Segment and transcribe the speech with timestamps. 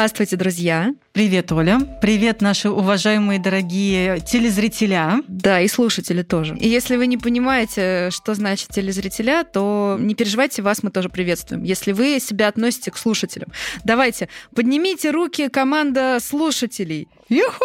[0.00, 0.94] Здравствуйте, друзья.
[1.12, 1.78] Привет, Оля.
[2.00, 5.22] Привет, наши уважаемые дорогие телезрителя.
[5.28, 6.56] Да, и слушатели тоже.
[6.56, 11.64] И если вы не понимаете, что значит телезрителя, то не переживайте, вас мы тоже приветствуем.
[11.64, 13.50] Если вы себя относите к слушателям.
[13.84, 17.06] Давайте, поднимите руки, команда слушателей.
[17.28, 17.62] Юху!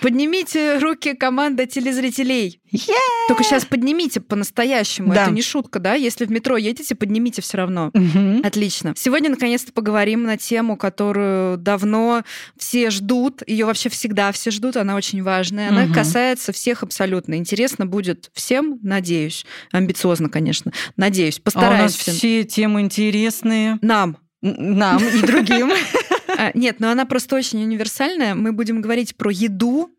[0.00, 2.60] Поднимите руки, команда телезрителей.
[2.72, 2.88] Yeah!
[3.28, 5.14] Только сейчас поднимите по-настоящему.
[5.14, 5.24] Да.
[5.24, 5.94] Это не шутка, да?
[5.94, 7.90] Если в метро едете, поднимите все равно.
[7.94, 8.42] Мгм.
[8.44, 8.92] Отлично.
[8.96, 12.22] Сегодня наконец-то поговорим на тему, которую давно
[12.58, 13.42] все ждут.
[13.46, 14.76] Ее вообще всегда все ждут.
[14.76, 15.68] Она очень важная.
[15.70, 15.94] Она Мгм.
[15.94, 17.34] касается всех абсолютно.
[17.34, 19.46] Интересно будет всем, надеюсь.
[19.72, 20.72] Амбициозно, конечно.
[20.96, 21.36] Надеюсь.
[21.36, 22.10] А у нас Постараемся.
[22.12, 23.78] все темы интересные.
[23.82, 24.18] Нам.
[24.42, 25.70] Нам и другим.
[26.38, 28.34] А, Нет, но она просто очень универсальная.
[28.34, 29.90] Мы будем говорить про еду,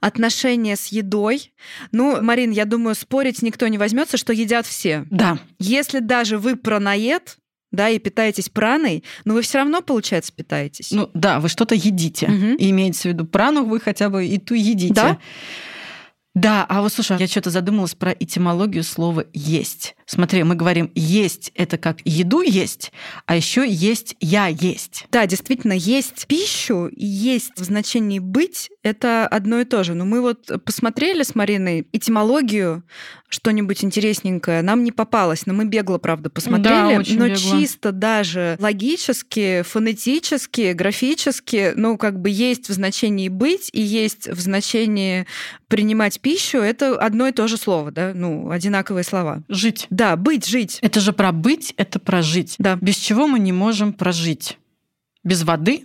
[0.00, 1.52] отношения с едой.
[1.92, 5.04] Ну, Марин, я думаю, спорить никто не возьмется, что едят все.
[5.10, 5.38] Да.
[5.58, 7.36] Если даже вы праноед,
[7.70, 10.90] да, и питаетесь праной, но вы все равно, получается, питаетесь.
[10.90, 12.26] Ну да, вы что-то едите.
[12.26, 12.54] Мгм.
[12.56, 14.94] И Имеется в виду прану, вы хотя бы и ту едите.
[14.94, 15.18] Да?
[16.40, 19.94] Да, а вот слушай, я что-то задумалась про этимологию слова есть.
[20.06, 22.92] Смотри, мы говорим есть это как еду есть,
[23.26, 25.04] а еще есть я есть.
[25.12, 29.94] Да, действительно, есть пищу есть в значении быть— это одно и то же.
[29.94, 32.82] Но мы вот посмотрели с Мариной этимологию,
[33.28, 36.96] что-нибудь интересненькое, нам не попалось, но мы бегло, правда, посмотрели.
[36.98, 37.38] очень но бегло.
[37.38, 44.40] чисто даже логически, фонетически, графически, ну, как бы есть в значении быть и есть в
[44.40, 45.26] значении
[45.68, 49.42] принимать пищу, это одно и то же слово, да, ну, одинаковые слова.
[49.48, 49.86] Жить.
[49.90, 50.78] Да, быть, жить.
[50.82, 52.56] Это же про быть, это про жить.
[52.58, 52.76] Да.
[52.80, 54.58] Без чего мы не можем прожить?
[55.22, 55.84] Без воды,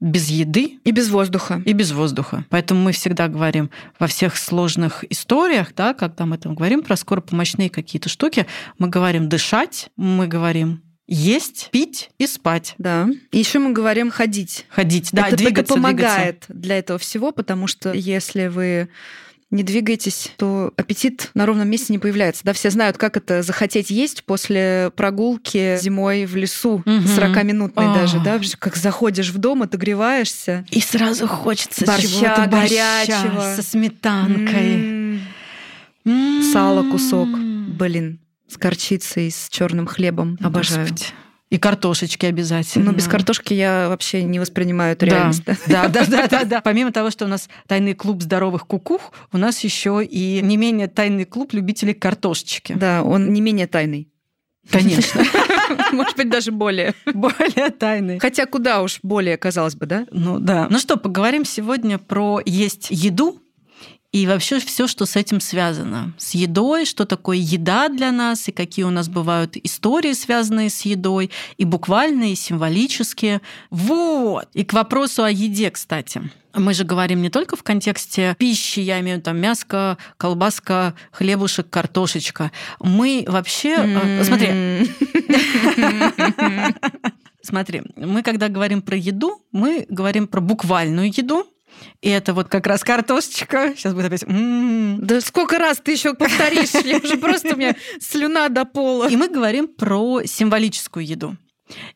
[0.00, 1.62] без еды И без воздуха.
[1.64, 2.44] и без воздуха.
[2.50, 7.70] Поэтому мы всегда говорим во всех сложных историях, да, когда мы там говорим про скоропомощные
[7.70, 8.46] какие-то штуки,
[8.78, 12.74] мы говорим дышать, мы говорим есть, пить и спать.
[12.78, 13.08] Да.
[13.30, 14.66] И еще мы говорим ходить.
[14.70, 16.54] Ходить, да, это, двигаться, это помогает двигаться.
[16.54, 18.88] для этого всего, потому что если вы
[19.54, 22.42] не двигаетесь, то аппетит на ровном месте не появляется.
[22.44, 27.04] Да, все знают, как это захотеть есть после прогулки зимой в лесу, Мгм.
[27.06, 27.94] 40-минутной А.
[27.94, 30.66] даже, да, как заходишь в дом, отогреваешься.
[30.70, 33.54] И сразу хочется Борща чего-то горячего.
[33.56, 35.20] со сметанкой.
[36.52, 37.28] Сало кусок.
[37.28, 40.36] Блин, с горчицей, с черным хлебом.
[40.42, 40.88] Обожаю.
[40.88, 41.06] Господи.
[41.54, 42.86] И картошечки обязательно.
[42.86, 45.44] Но без картошки я вообще не воспринимаю эту реальность.
[45.68, 46.60] да, да, да, да, да.
[46.64, 50.88] Помимо того, что у нас тайный клуб здоровых кукух, у нас еще и не менее
[50.88, 52.72] тайный клуб любителей картошечки.
[52.72, 54.08] Да, он не менее тайный.
[54.68, 55.22] Конечно,
[55.92, 56.92] Может быть, даже более.
[57.12, 58.18] более тайный.
[58.18, 60.06] Хотя куда уж более, казалось бы, да?
[60.10, 60.66] Ну да.
[60.70, 63.43] Ну что, поговорим сегодня про есть еду
[64.14, 66.12] и вообще все, что с этим связано.
[66.18, 70.82] С едой, что такое еда для нас, и какие у нас бывают истории, связанные с
[70.82, 73.40] едой, и буквальные, и символические.
[73.70, 74.46] Вот.
[74.54, 76.22] И к вопросу о еде, кстати.
[76.54, 80.94] Мы же говорим не только в контексте пищи, я имею в виду там мяско, колбаска,
[81.10, 82.52] хлебушек, картошечка.
[82.78, 83.74] Мы вообще...
[83.80, 84.48] э, Смотри,
[87.42, 91.46] Смотри, мы когда говорим про еду, мы говорим про буквальную еду.
[92.00, 93.74] И это вот как раз картошечка.
[93.76, 94.24] Сейчас будет опять...
[94.24, 94.98] «М-м-м».
[95.06, 96.70] Да сколько раз ты еще повторишь?
[96.84, 99.08] Я уже просто у меня слюна до пола.
[99.08, 101.36] И мы говорим про символическую еду.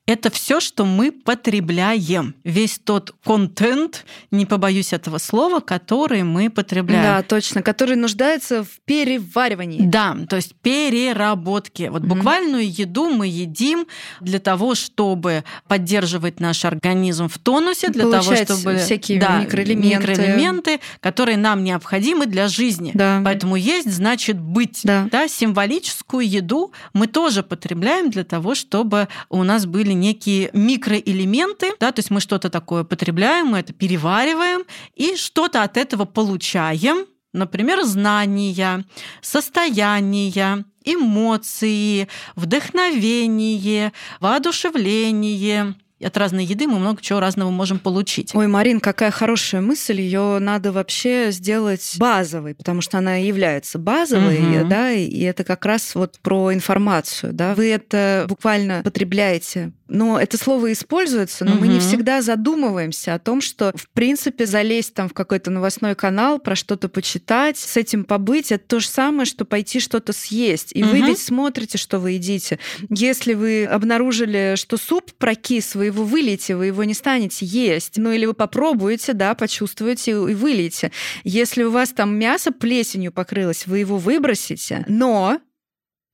[0.08, 2.34] Это все, что мы потребляем.
[2.42, 7.02] Весь тот контент, не побоюсь этого слова, который мы потребляем.
[7.02, 9.82] Да, точно, который нуждается в переваривании.
[9.82, 11.88] Да, то есть переработки.
[11.92, 12.08] Вот Мгм.
[12.08, 13.86] буквальную еду мы едим
[14.22, 19.98] для того, чтобы поддерживать наш организм в тонусе, для Получать того, чтобы всякие да, микроэлементы.
[20.12, 22.92] микроэлементы, которые нам необходимы для жизни.
[22.94, 23.20] Да.
[23.22, 24.80] Поэтому есть значит быть.
[24.84, 25.06] Да.
[25.12, 31.92] Да, символическую еду мы тоже потребляем для того, чтобы у нас были некие микроэлементы, да,
[31.92, 34.62] то есть мы что-то такое потребляем, мы это перевариваем
[34.94, 38.84] и что-то от этого получаем, например, знания,
[39.22, 45.74] состояния, эмоции, вдохновение, воодушевление.
[46.00, 48.32] От разной еды мы много чего разного можем получить.
[48.32, 50.00] Ой, Марин, какая хорошая мысль.
[50.00, 54.68] Ее надо вообще сделать базовой, потому что она является базовой, Мгм.
[54.68, 57.56] да, и это как раз вот про информацию, да.
[57.56, 59.72] Вы это буквально потребляете.
[59.88, 64.94] Но это слово используется, но мы не всегда задумываемся о том, что, в принципе, залезть
[64.94, 69.24] там в какой-то новостной канал, про что-то почитать, с этим побыть, это то же самое,
[69.24, 70.72] что пойти что-то съесть.
[70.74, 71.06] И вы Мгм.
[71.08, 72.58] ведь смотрите, что вы едите.
[72.90, 77.96] Если вы обнаружили, что суп прокис, вы его вылейте, вы его не станете есть.
[77.96, 80.92] Ну или вы попробуете, да, почувствуете и вылейте.
[81.24, 84.84] Если у вас там мясо плесенью покрылось, вы его выбросите.
[84.88, 85.40] Но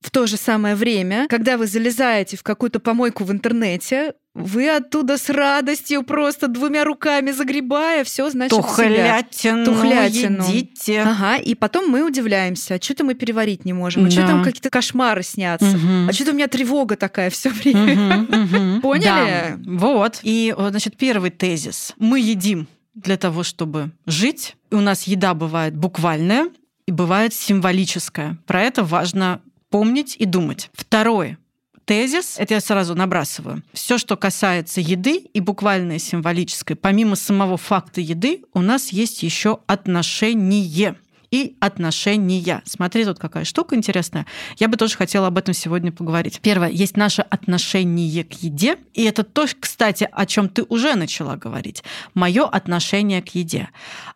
[0.01, 5.17] в то же самое время, когда вы залезаете в какую-то помойку в интернете, вы оттуда
[5.17, 10.43] с радостью просто двумя руками загребая, все значит Тухлятину, Тухлятину.
[10.47, 11.01] едите.
[11.01, 14.27] Ага, и потом мы удивляемся, а что-то мы переварить не можем, а что Да.
[14.27, 16.09] там какие-то кошмары снятся, Мгм.
[16.09, 17.95] а что-то у меня тревога такая все время.
[18.17, 18.27] Мгм,
[18.75, 18.81] мгм.
[18.81, 19.55] Поняли?
[19.57, 19.57] Да.
[19.79, 20.19] Вот.
[20.23, 21.93] И, значит, первый тезис.
[21.97, 24.55] Мы едим для того, чтобы жить.
[24.69, 26.49] И у нас еда бывает буквальная
[26.87, 28.37] и бывает символическая.
[28.45, 29.41] Про это важно
[29.75, 30.69] помнить и думать.
[30.71, 31.35] Второй
[31.83, 33.61] тезис, это я сразу набрасываю.
[33.73, 39.59] Все, что касается еды и буквальное символическое, помимо самого факта еды, у нас есть еще
[39.67, 40.95] отношение
[41.35, 42.61] и отношения.
[42.65, 44.25] Смотри, тут какая штука интересная.
[44.57, 46.39] Я бы тоже хотела об этом сегодня поговорить.
[46.41, 51.35] Первое, есть наше отношение к еде, и это то, кстати, о чем ты уже начала
[51.35, 51.83] говорить.
[52.13, 53.67] Мое отношение к еде.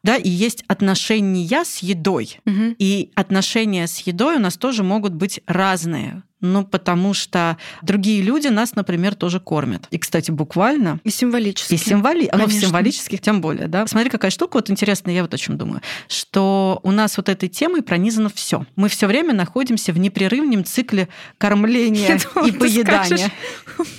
[0.01, 2.39] Да, и есть отношения с едой.
[2.45, 2.75] Мгм.
[2.79, 6.23] И отношения с едой у нас тоже могут быть разные.
[6.41, 9.87] Ну, потому что другие люди нас, например, тоже кормят.
[9.91, 11.73] И, кстати, буквально И символически.
[11.73, 12.29] и символи...
[12.31, 13.85] оно в символических тем более, да.
[13.87, 17.49] Смотри, какая штука вот интересная, я вот о чем думаю, что у нас вот этой
[17.49, 18.65] темой пронизано все.
[18.75, 23.05] Мы все время находимся в непрерывном цикле кормления Я думала, и поедания.
[23.05, 23.31] скажешь,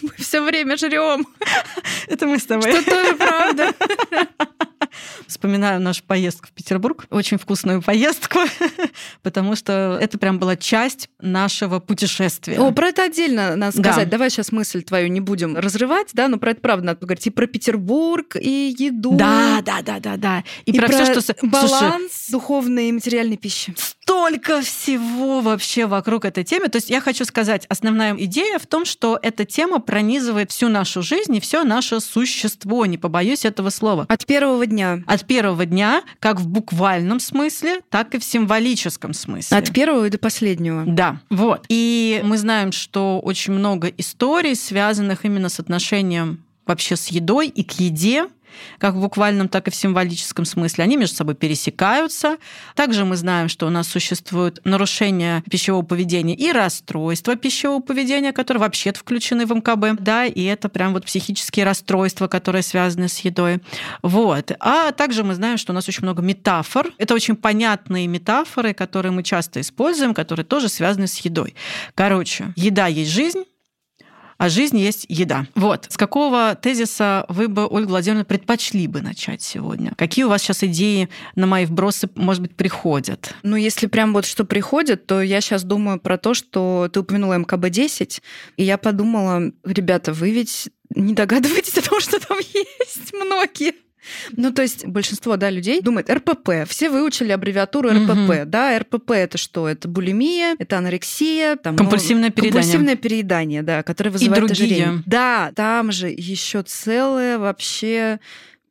[0.02, 1.26] Мы все время жрем.
[2.06, 2.72] Это мы с тобой.
[2.72, 3.75] Что тоже правда.
[5.27, 8.38] Вспоминаю нашу поездку в Петербург, очень вкусную поездку,
[9.23, 12.59] потому что это прям была часть нашего путешествия.
[12.59, 13.91] О, про это отдельно надо Да.
[13.93, 14.09] сказать.
[14.09, 17.27] Давай сейчас мысль твою не будем разрывать, да, но про это правда надо поговорить.
[17.27, 19.12] И про Петербург, и еду.
[19.17, 20.44] да, да, да, да, да.
[20.65, 21.21] И, И, про, все, что...
[21.21, 23.75] с- Слушай, баланс духовной и материальной пищи.
[23.77, 26.69] столько всего вообще вокруг этой темы.
[26.69, 31.03] То есть я хочу сказать, основная идея в том, что эта тема пронизывает всю нашу
[31.03, 32.87] жизнь и все наше существо.
[32.87, 34.06] Не побоюсь этого слова.
[34.09, 35.02] От первого дня.
[35.06, 39.56] От первого дня, как в буквальном смысле, так и в символическом смысле.
[39.56, 40.84] От первого и до последнего.
[40.87, 41.67] Да, вот.
[41.69, 47.64] И мы знаем, что очень много историй, связанных именно с отношением вообще с едой и
[47.64, 48.26] к еде,
[48.79, 50.85] как в буквальном, так и в символическом смысле.
[50.85, 52.37] Они между собой пересекаются.
[52.75, 58.61] Также мы знаем, что у нас существуют нарушения пищевого поведения и расстройства пищевого поведения, которые
[58.61, 60.00] вообще включены в МКБ.
[60.00, 63.61] Да, и это прям вот психические расстройства, которые связаны с едой.
[64.02, 64.53] Вот.
[64.61, 66.93] А также мы знаем, что у нас очень много метафор.
[66.99, 71.55] Это очень понятные метафоры, которые мы часто используем, которые тоже связаны с едой.
[71.94, 73.44] Короче, еда есть жизнь,
[74.40, 75.44] а жизнь есть еда.
[75.54, 75.84] Вот.
[75.90, 79.92] С какого тезиса вы бы, Ольга Владимировна, предпочли бы начать сегодня?
[79.98, 83.34] Какие у вас сейчас идеи на мои вбросы, может быть, приходят?
[83.42, 87.34] Ну, если прям вот что приходит, то я сейчас думаю про то, что ты упомянула
[87.34, 88.22] МКБ-10,
[88.56, 93.75] и я подумала, ребята, вы ведь не догадываетесь о том, что там есть многие.
[94.37, 96.67] Ну, то есть большинство да, людей думает РПП.
[96.67, 98.11] Все выучили аббревиатуру РПП.
[98.11, 98.50] Мгм.
[98.50, 99.69] Да, РПП это что?
[99.69, 102.62] Это булимия, это анорексия, там, ну, Компульсивное переедание.
[102.62, 104.67] Компульсивное переедание, да, которое вызывает другие.
[104.67, 105.02] ожирение.
[105.06, 108.20] Да, там же еще целая вообще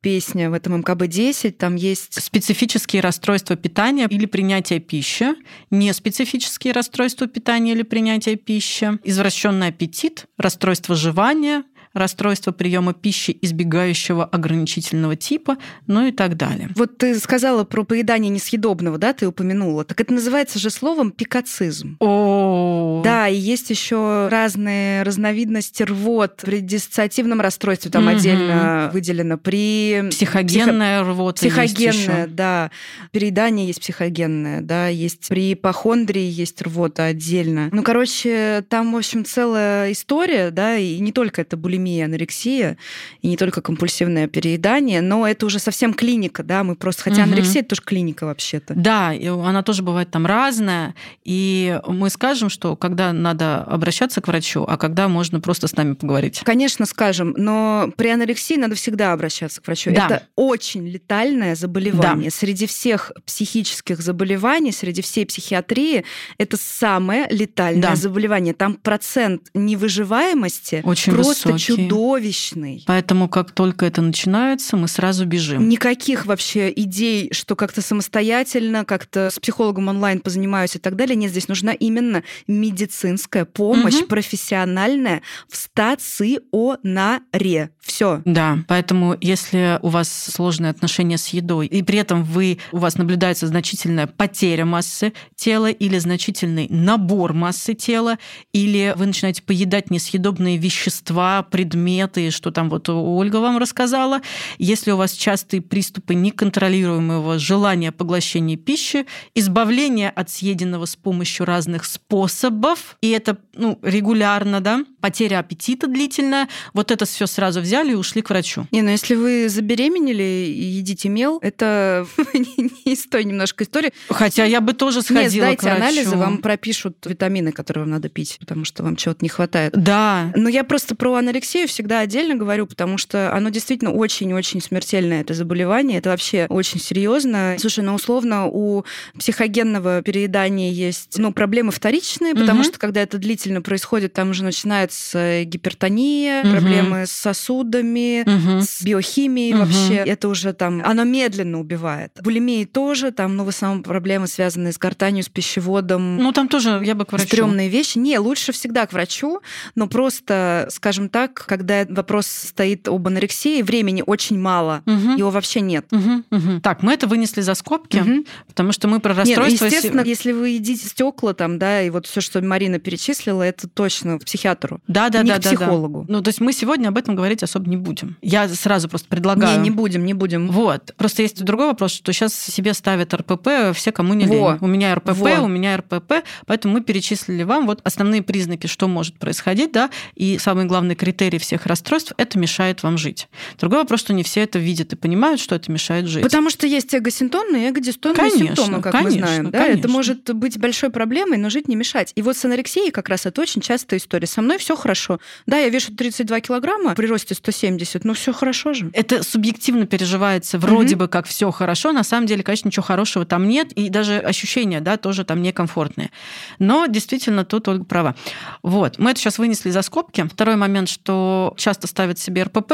[0.02, 5.36] песня в этом МКБ-10, там есть Специфические расстройства питания или принятия пищи,
[5.72, 15.15] неспецифические расстройства питания или принятия пищи, извращенный аппетит, расстройство жевания, расстройство приема пищи избегающего ограничительного
[15.15, 16.69] типа, ну и так далее.
[16.75, 19.84] Вот ты сказала про поедание несъедобного, да, ты упомянула.
[19.84, 21.98] Так это называется же словом пикацизм.
[22.00, 28.15] О, Да, и есть еще разные разновидности рвот при диссоциативном расстройстве, там Мгм.
[28.15, 32.72] отдельно выделено при психогенная рвота есть психогенная, да,
[33.12, 37.69] переедание есть психогенное, да, есть при ипохондрии есть рвота отдельно.
[37.72, 42.77] Ну, короче, там, в общем, целая история, да, и не только это булимия, анорексия,
[43.21, 47.31] и не только компульсивное переедание, но это уже совсем клиника, да, мы просто, хотя Мгм.
[47.33, 48.74] анорексия это тоже клиника вообще-то.
[48.75, 50.93] Да, и она тоже бывает там разная.
[51.24, 55.93] И мы скажем, что когда надо обращаться к врачу, а когда можно просто с нами
[55.93, 56.41] поговорить.
[56.43, 59.91] Конечно, скажем, но при анорексии надо всегда обращаться к врачу.
[59.93, 60.05] Да.
[60.05, 62.31] Это очень летальное заболевание.
[62.31, 66.03] Среди всех психических заболеваний, среди всей психиатрии,
[66.38, 67.95] это самое летальное Да.
[67.95, 68.53] заболевание.
[68.53, 71.63] Там процент невыживаемости Очень просто высокий.
[71.78, 72.84] Чудовищный.
[72.88, 75.70] Поэтому как только это начинается, мы сразу бежим.
[75.70, 81.16] Никаких вообще идей, что как-то самостоятельно, как-то с психологом онлайн позанимаюсь и так далее.
[81.16, 84.08] Нет, здесь нужна именно медицинская помощь, Мгм.
[84.08, 87.70] профессиональная в стационаре.
[87.80, 88.22] Все.
[88.26, 92.98] Да, поэтому если у вас сложные отношения с едой, и при этом вы, у вас
[92.98, 98.20] наблюдается значительная потеря массы тела или значительный набор массы тела,
[98.54, 104.22] или вы начинаете поедать несъедобные вещества, предметы, что там вот Ольга вам рассказала,
[104.60, 111.84] если у вас частые приступы неконтролируемого желания поглощения пищи, избавление от съеденного с помощью разных
[111.84, 116.48] способов, и это ну, регулярно, да, потеря аппетита длительная.
[116.74, 118.66] Вот это все сразу взяли и ушли к врачу.
[118.72, 123.92] Не, ну если вы забеременели и едите мел, это не из той немножко истории.
[124.08, 125.78] Хотя я бы тоже сходила сдайте к врачу.
[125.78, 129.74] анализы, вам пропишут витамины, которые вам надо пить, потому что вам чего-то не хватает.
[129.74, 130.32] Да.
[130.36, 135.34] Но я просто про анорексию всегда отдельно говорю, потому что оно действительно очень-очень смертельное, это
[135.34, 135.98] заболевание.
[136.00, 137.56] Это вообще очень серьезно.
[137.60, 138.84] Слушай, ну условно у
[139.18, 145.44] психогенного переедания есть ну, проблемы вторичные, потому что когда это длительно происходит, там уже начинается
[145.44, 148.24] гипертония, проблемы с сосудами,
[148.62, 149.96] с биохимией вообще.
[149.96, 152.12] Это уже там, оно медленно убивает.
[152.22, 156.82] Булимии тоже, там, ну, в основном проблемы, связанные с гортанью, с пищеводом, Ну, там тоже
[156.84, 157.27] я бы к врачу.
[157.27, 157.98] стрёмные вещи.
[157.98, 159.41] Не, лучше всегда к врачу,
[159.75, 165.15] но просто, скажем так, когда вопрос стоит об анорексии, времени очень мало, Мгм.
[165.15, 165.86] его вообще нет.
[165.91, 166.62] Мгм, мгм.
[166.62, 168.25] Так, мы это вынесли за скобки, Мгм.
[168.48, 169.65] потому что мы про Нет, ну, расстройство...
[169.65, 174.19] естественно, если вы едите стекла там, да, и вот все, что Марина перечислила, это точно
[174.19, 175.55] к психиатру, Да, да, не да, к да, да.
[175.55, 176.05] психологу.
[176.08, 178.17] Ну, то есть мы сегодня об этом говорить особо не будем.
[178.22, 179.58] Я сразу просто предлагаю.
[179.60, 180.48] Не, не будем, не будем.
[180.50, 180.93] Вот.
[180.98, 184.34] Просто есть другой вопрос, что сейчас себе ставят РПП все, кому не Во.
[184.53, 184.58] лень.
[184.62, 185.41] У меня РПП, Во.
[185.41, 190.38] у меня РПП, поэтому мы перечислили вам вот основные признаки, что может происходить, да, и
[190.39, 193.27] самый главный критерий всех расстройств– это мешает вам жить.
[193.59, 196.24] Другой вопрос, что не все это видят и понимают, что это мешает жить.
[196.24, 199.51] Потому что есть эгосинтонные и эгодистонные Конечно, симптомы, как мы конечно, знаем.
[199.51, 199.59] Да?
[199.59, 199.79] конечно.
[199.79, 202.12] Это может быть большой проблемой, но жить не мешать.
[202.15, 204.27] И вот с анорексией как раз это очень частая история.
[204.27, 205.19] Со мной все хорошо.
[205.45, 208.89] Да, я вешу 32 килограмма при росте 170, но все хорошо же.
[208.93, 213.48] это субъективно переживается вроде бы как все хорошо, на самом деле, конечно, ничего хорошего там
[213.48, 216.12] нет, и даже ощущения, да, тоже там некомфортные.
[216.59, 218.15] Но действительно, тут Ольга права.
[218.63, 220.27] Вот, мы это сейчас вынесли за скобки.
[220.31, 221.19] Второй момент, что
[221.58, 222.74] часто ставят себе РПП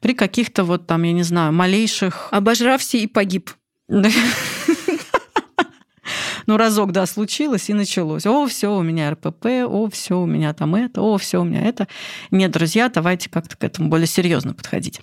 [0.00, 2.28] при каких-то вот там, я не знаю, малейших...
[2.30, 3.50] Обожрався и погиб.
[6.46, 8.24] Ну, разок, да, случилось и началось.
[8.24, 11.62] О, все, у меня РПП, о, все, у меня там это, о, все, у меня
[11.62, 11.88] это.
[12.30, 15.00] Нет, друзья, давайте как-то к этому более серьезно подходить.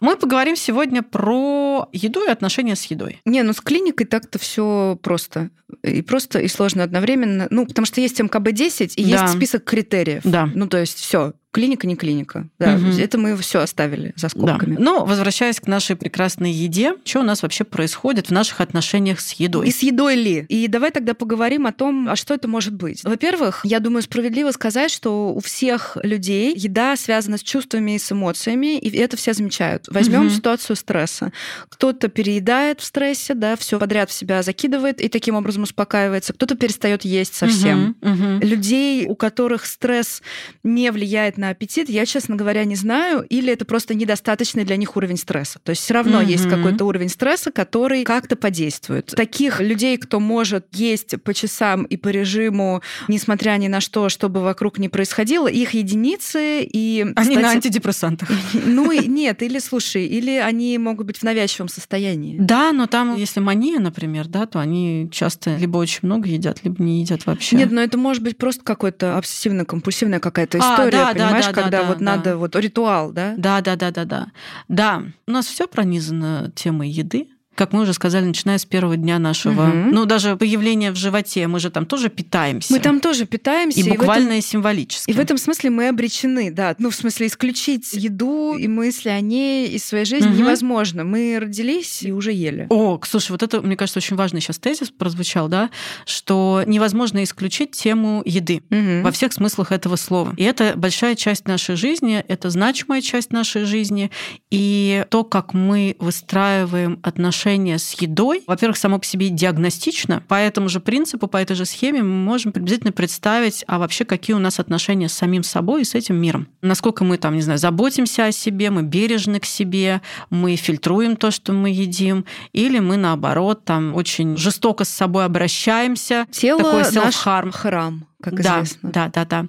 [0.00, 3.20] Мы поговорим сегодня про еду и отношения с едой.
[3.26, 5.50] Не, ну с клиникой так-то все просто.
[5.82, 7.48] И просто, и сложно одновременно.
[7.50, 9.22] Ну, потому что есть МКБ-10 и Да.
[9.22, 10.22] есть список критериев.
[10.24, 10.48] Да.
[10.54, 11.34] Ну, то есть все.
[11.50, 12.46] Клиника, не клиника.
[12.58, 12.90] Да, Мгм.
[12.98, 14.76] это мы все оставили за скобками.
[14.76, 14.82] Да.
[14.82, 19.32] Но возвращаясь к нашей прекрасной еде, что у нас вообще происходит в наших отношениях с
[19.32, 19.68] едой?
[19.68, 20.44] И с едой ли?
[20.50, 23.02] И давай тогда поговорим о том, а что это может быть.
[23.02, 28.12] Во-первых, я думаю, справедливо сказать, что у всех людей еда связана с чувствами и с
[28.12, 29.86] эмоциями, и это все замечают.
[29.88, 30.30] Возьмем Мгм.
[30.30, 31.32] ситуацию стресса.
[31.70, 36.34] Кто-то переедает в стрессе, да, все подряд в себя закидывает и таким образом успокаивается.
[36.34, 37.96] Кто-то перестает есть совсем.
[38.02, 38.40] Мгм, мгм.
[38.40, 40.20] Людей, у которых стресс
[40.62, 44.96] не влияет на аппетит, я, честно говоря, не знаю, или это просто недостаточный для них
[44.96, 45.58] уровень стресса.
[45.62, 46.56] То есть все равно есть Мгм.
[46.56, 49.06] какой-то уровень стресса, который как-то подействует.
[49.06, 54.42] Таких людей, кто может есть по часам и по режиму, несмотря ни на что, чтобы
[54.42, 57.06] вокруг не происходило, их единицы и...
[57.16, 58.28] Они на кстати, антидепрессантах.
[58.66, 62.36] Ну и нет, или слушай, или они могут быть в навязчивом состоянии.
[62.38, 66.82] Да, но там, если мания, например, да, то они часто либо очень много едят, либо
[66.82, 67.56] не едят вообще.
[67.56, 71.52] Нет, но это может быть просто какой-то обсессивно-компульсивная какая-то А, история, да, да, понимаешь, да,
[71.52, 72.04] да, когда да, вот да.
[72.04, 73.34] надо вот ритуал, да?
[73.36, 74.26] Да, да, да, да, да.
[74.68, 77.28] Да, у нас все пронизано темой еды.
[77.58, 79.90] Как мы уже сказали, начиная с первого дня нашего, Мгм.
[79.90, 82.72] ну даже появления в животе, мы же там тоже питаемся.
[82.72, 83.80] Мы там тоже питаемся.
[83.80, 85.10] и этом- буквально и символически.
[85.10, 86.76] И в этом смысле мы обречены, да.
[86.78, 90.38] Ну, в смысле, исключить еду и мысли о ней из своей жизни Мгм.
[90.38, 91.02] невозможно.
[91.02, 92.68] Мы родились и уже ели.
[92.70, 95.70] О, слушай, вот это, мне кажется, очень важный сейчас тезис прозвучал, да,
[96.06, 99.02] что невозможно исключить тему еды Мгм.
[99.02, 100.32] во всех смыслах этого слова.
[100.36, 104.12] И это большая часть нашей жизни, это значимая часть нашей жизни.
[104.52, 110.22] И то, как мы выстраиваем отношения с едой, во-первых, само по себе диагностично.
[110.28, 114.34] По этому же принципу, по этой же схеме мы можем приблизительно представить, а вообще какие
[114.34, 116.48] у нас отношения с самим собой и с этим миром.
[116.62, 121.30] Насколько мы там, не знаю, заботимся о себе, мы бережны к себе, мы фильтруем то,
[121.30, 126.26] что мы едим, или мы наоборот там очень жестоко с собой обращаемся.
[126.30, 128.90] Тело такой наш храм, как да, известно.
[128.90, 129.46] да, да, да.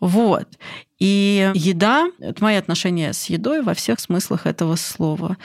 [0.00, 0.48] Вот.
[0.98, 5.36] И еда, это мои отношения с едой во всех смыслах этого слова.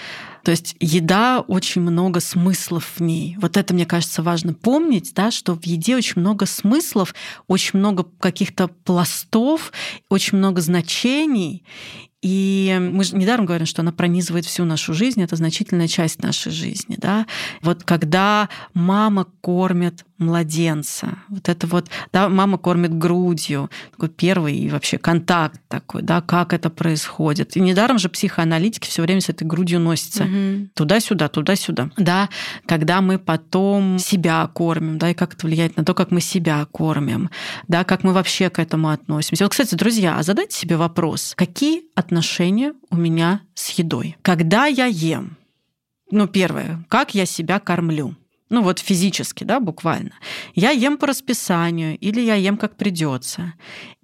[0.44, 3.36] То есть еда, очень много смыслов в ней.
[3.42, 7.16] Вот это, мне кажется, важно помнить, да, что в еде очень много смыслов,
[7.48, 9.72] очень много каких-то пластов,
[10.10, 11.64] очень много значений.
[12.22, 16.52] И мы же недаром говорим, что она пронизывает всю нашу жизнь, это значительная часть нашей
[16.52, 16.98] жизни.
[16.98, 17.28] Да?
[17.62, 21.20] Вот когда мама кормит младенца.
[21.30, 26.70] Вот это вот, да, мама кормит грудью, такой первый вообще контакт такой, да, как это
[26.70, 27.56] происходит.
[27.56, 30.24] И недаром же психоаналитики все время с этой грудью носятся.
[30.24, 30.70] Угу.
[30.74, 31.92] Туда-сюда, туда-сюда.
[31.98, 32.30] Да,
[32.66, 36.66] когда мы потом себя кормим, да, и как это влияет на то, как мы себя
[36.72, 37.30] кормим,
[37.68, 39.44] да, как мы вообще к этому относимся.
[39.44, 44.18] Вот, кстати, друзья, а задайте себе вопрос, какие отношения у меня с едой?
[44.22, 45.38] Когда я ем?
[46.10, 48.16] Ну, первое, как я себя кормлю?
[48.50, 50.12] Ну вот физически, да, буквально.
[50.56, 53.54] Я ем по расписанию или я ем как придется.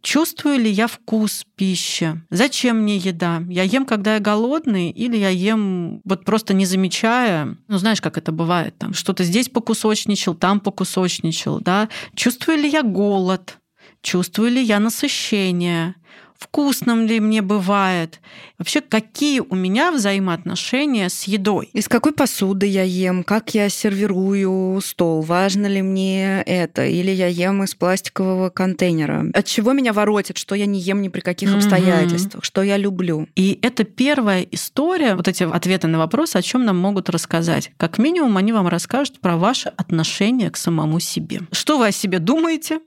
[0.01, 2.21] Чувствую ли я вкус пищи?
[2.29, 3.41] Зачем мне еда?
[3.47, 7.57] Я ем, когда я голодный, или я ем вот просто не замечая?
[7.69, 8.93] Ну, знаешь, как это бывает там.
[8.93, 11.87] Что-то здесь покусочничал, там покусочничал, да?
[12.15, 13.59] Чувствую ли я голод?
[14.01, 15.95] Чувствую ли я насыщение?
[16.43, 18.19] Вкусным ли мне бывает,
[18.57, 21.69] вообще какие у меня взаимоотношения с едой.
[21.73, 27.27] Из какой посуды я ем, как я сервирую стол, важно ли мне это, или я
[27.27, 29.25] ем из пластикового контейнера.
[29.33, 31.55] От чего меня воротит, что я не ем ни при каких mm-hmm.
[31.55, 33.27] обстоятельствах, что я люблю.
[33.35, 37.71] И это первая история, вот эти ответы на вопрос, о чем нам могут рассказать.
[37.77, 41.41] Как минимум, они вам расскажут про ваше отношение к самому себе.
[41.51, 42.79] Что вы о себе думаете,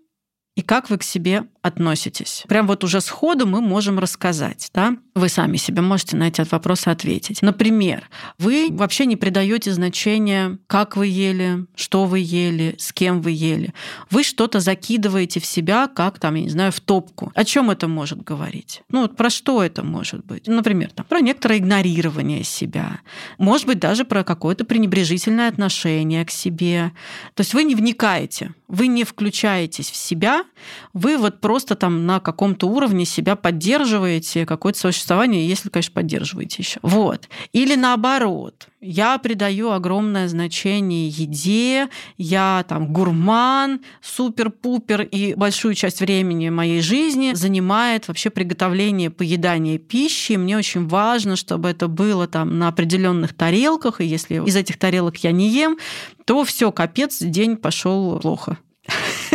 [0.57, 2.45] и как вы к себе относитесь.
[2.49, 4.97] Прям вот уже сходу мы можем рассказать, да?
[5.15, 7.43] Вы сами себе можете на эти вопросы ответить.
[7.43, 8.09] Например,
[8.39, 13.75] вы вообще не придаете значения, как вы ели, что вы ели, с кем вы ели.
[14.11, 17.33] Вы что-то закидываете в себя, как там, я не знаю, в топку.
[17.35, 18.83] О чем это может говорить?
[18.91, 20.47] Ну, вот про что это может быть?
[20.47, 23.01] Например, там, про некоторое игнорирование себя.
[23.39, 26.93] Может быть, даже про какое-то пренебрежительное отношение к себе.
[27.35, 30.45] То есть вы не вникаете, вы не включаетесь в себя,
[30.93, 36.81] вы вот просто там на каком-то уровне себя поддерживаете, какое-то существование, если, конечно, поддерживаете еще.
[36.83, 37.29] Вот.
[37.53, 46.51] Или наоборот, я придаю огромное значение еде, я там гурман, супер-пупер, и большую часть времени
[46.51, 50.35] моей жизни занимает вообще приготовление, поедание пищи.
[50.35, 55.17] Мне очень важно, чтобы это было там на определенных тарелках, и если из этих тарелок
[55.19, 55.79] я не ем,
[56.25, 58.56] то все, капец, день пошел плохо.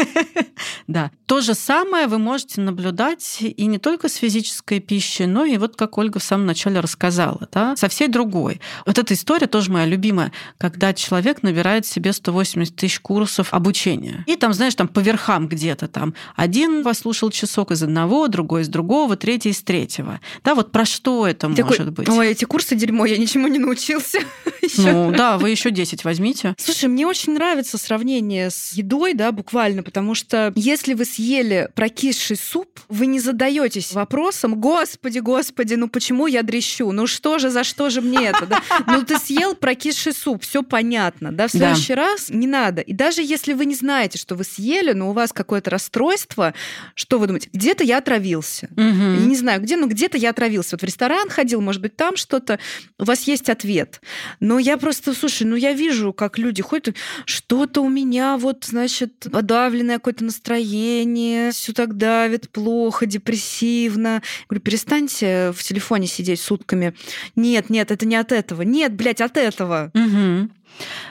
[0.87, 1.11] Да.
[1.25, 5.75] То же самое вы можете наблюдать и не только с физической пищей, но и вот
[5.77, 8.59] как Ольга в самом начале рассказала, да, со всей другой.
[8.85, 14.25] Вот эта история тоже моя любимая, когда человек набирает себе 180 тысяч курсов обучения.
[14.27, 18.67] И там, знаешь, там по верхам где-то там один послушал часок из одного, другой из
[18.67, 20.19] другого, третий из третьего.
[20.43, 22.09] Да, вот про что это Такой, может быть?
[22.09, 24.19] Ой, эти курсы дерьмо, я ничему не научился.
[24.77, 26.55] Ну да, вы еще 10 возьмите.
[26.57, 32.38] Слушай, мне очень нравится сравнение с едой, да, буквально, потому что если вы съели прокисший
[32.38, 36.89] суп, вы не задаетесь вопросом, господи, господи, ну почему я дрещу?
[36.93, 38.45] Ну что же, за что же мне это?
[38.45, 38.62] Да?
[38.88, 41.49] Ну ты съел прокисший суп, все понятно, да?
[41.49, 42.04] В следующий да.
[42.04, 42.80] раз не надо.
[42.80, 46.54] И даже если вы не знаете, что вы съели, но у вас какое-то расстройство,
[46.95, 47.49] что вы думаете?
[47.51, 48.69] Где-то я отравился.
[48.71, 48.80] Угу.
[48.80, 50.75] Я не знаю, где, но где-то я отравился.
[50.75, 52.60] Вот в ресторан ходил, может быть, там что-то.
[52.97, 53.99] У вас есть ответ.
[54.39, 59.27] Но я просто, слушай, ну я вижу, как люди ходят, что-то у меня вот, значит,
[59.71, 64.15] подавленное какое-то настроение, все так давит, плохо, депрессивно.
[64.15, 66.93] Я говорю, перестаньте в телефоне сидеть сутками.
[67.38, 68.63] Нет, нет, это не от этого.
[68.63, 69.91] Нет, блядь, от этого.
[69.93, 70.49] Угу.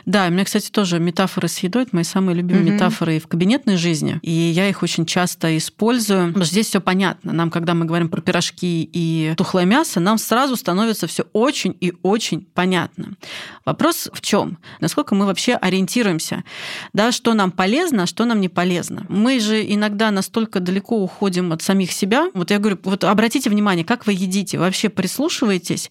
[0.07, 2.73] Да, у меня, кстати, тоже метафоры с едой это мои самые любимые mm-hmm.
[2.75, 4.19] метафоры в кабинетной жизни.
[4.23, 6.29] И я их очень часто использую.
[6.29, 7.33] Потому что здесь все понятно.
[7.33, 11.93] Нам, когда мы говорим про пирожки и тухлое мясо, нам сразу становится все очень и
[12.03, 13.15] очень понятно.
[13.65, 14.59] Вопрос в чем?
[14.81, 16.45] Насколько мы вообще ориентируемся?
[16.93, 19.07] Да, что нам полезно, а что нам не полезно?
[19.09, 22.31] Мы же иногда настолько далеко уходим от самих себя.
[22.35, 25.91] Вот я говорю, вот обратите внимание, как вы едите, вообще прислушиваетесь.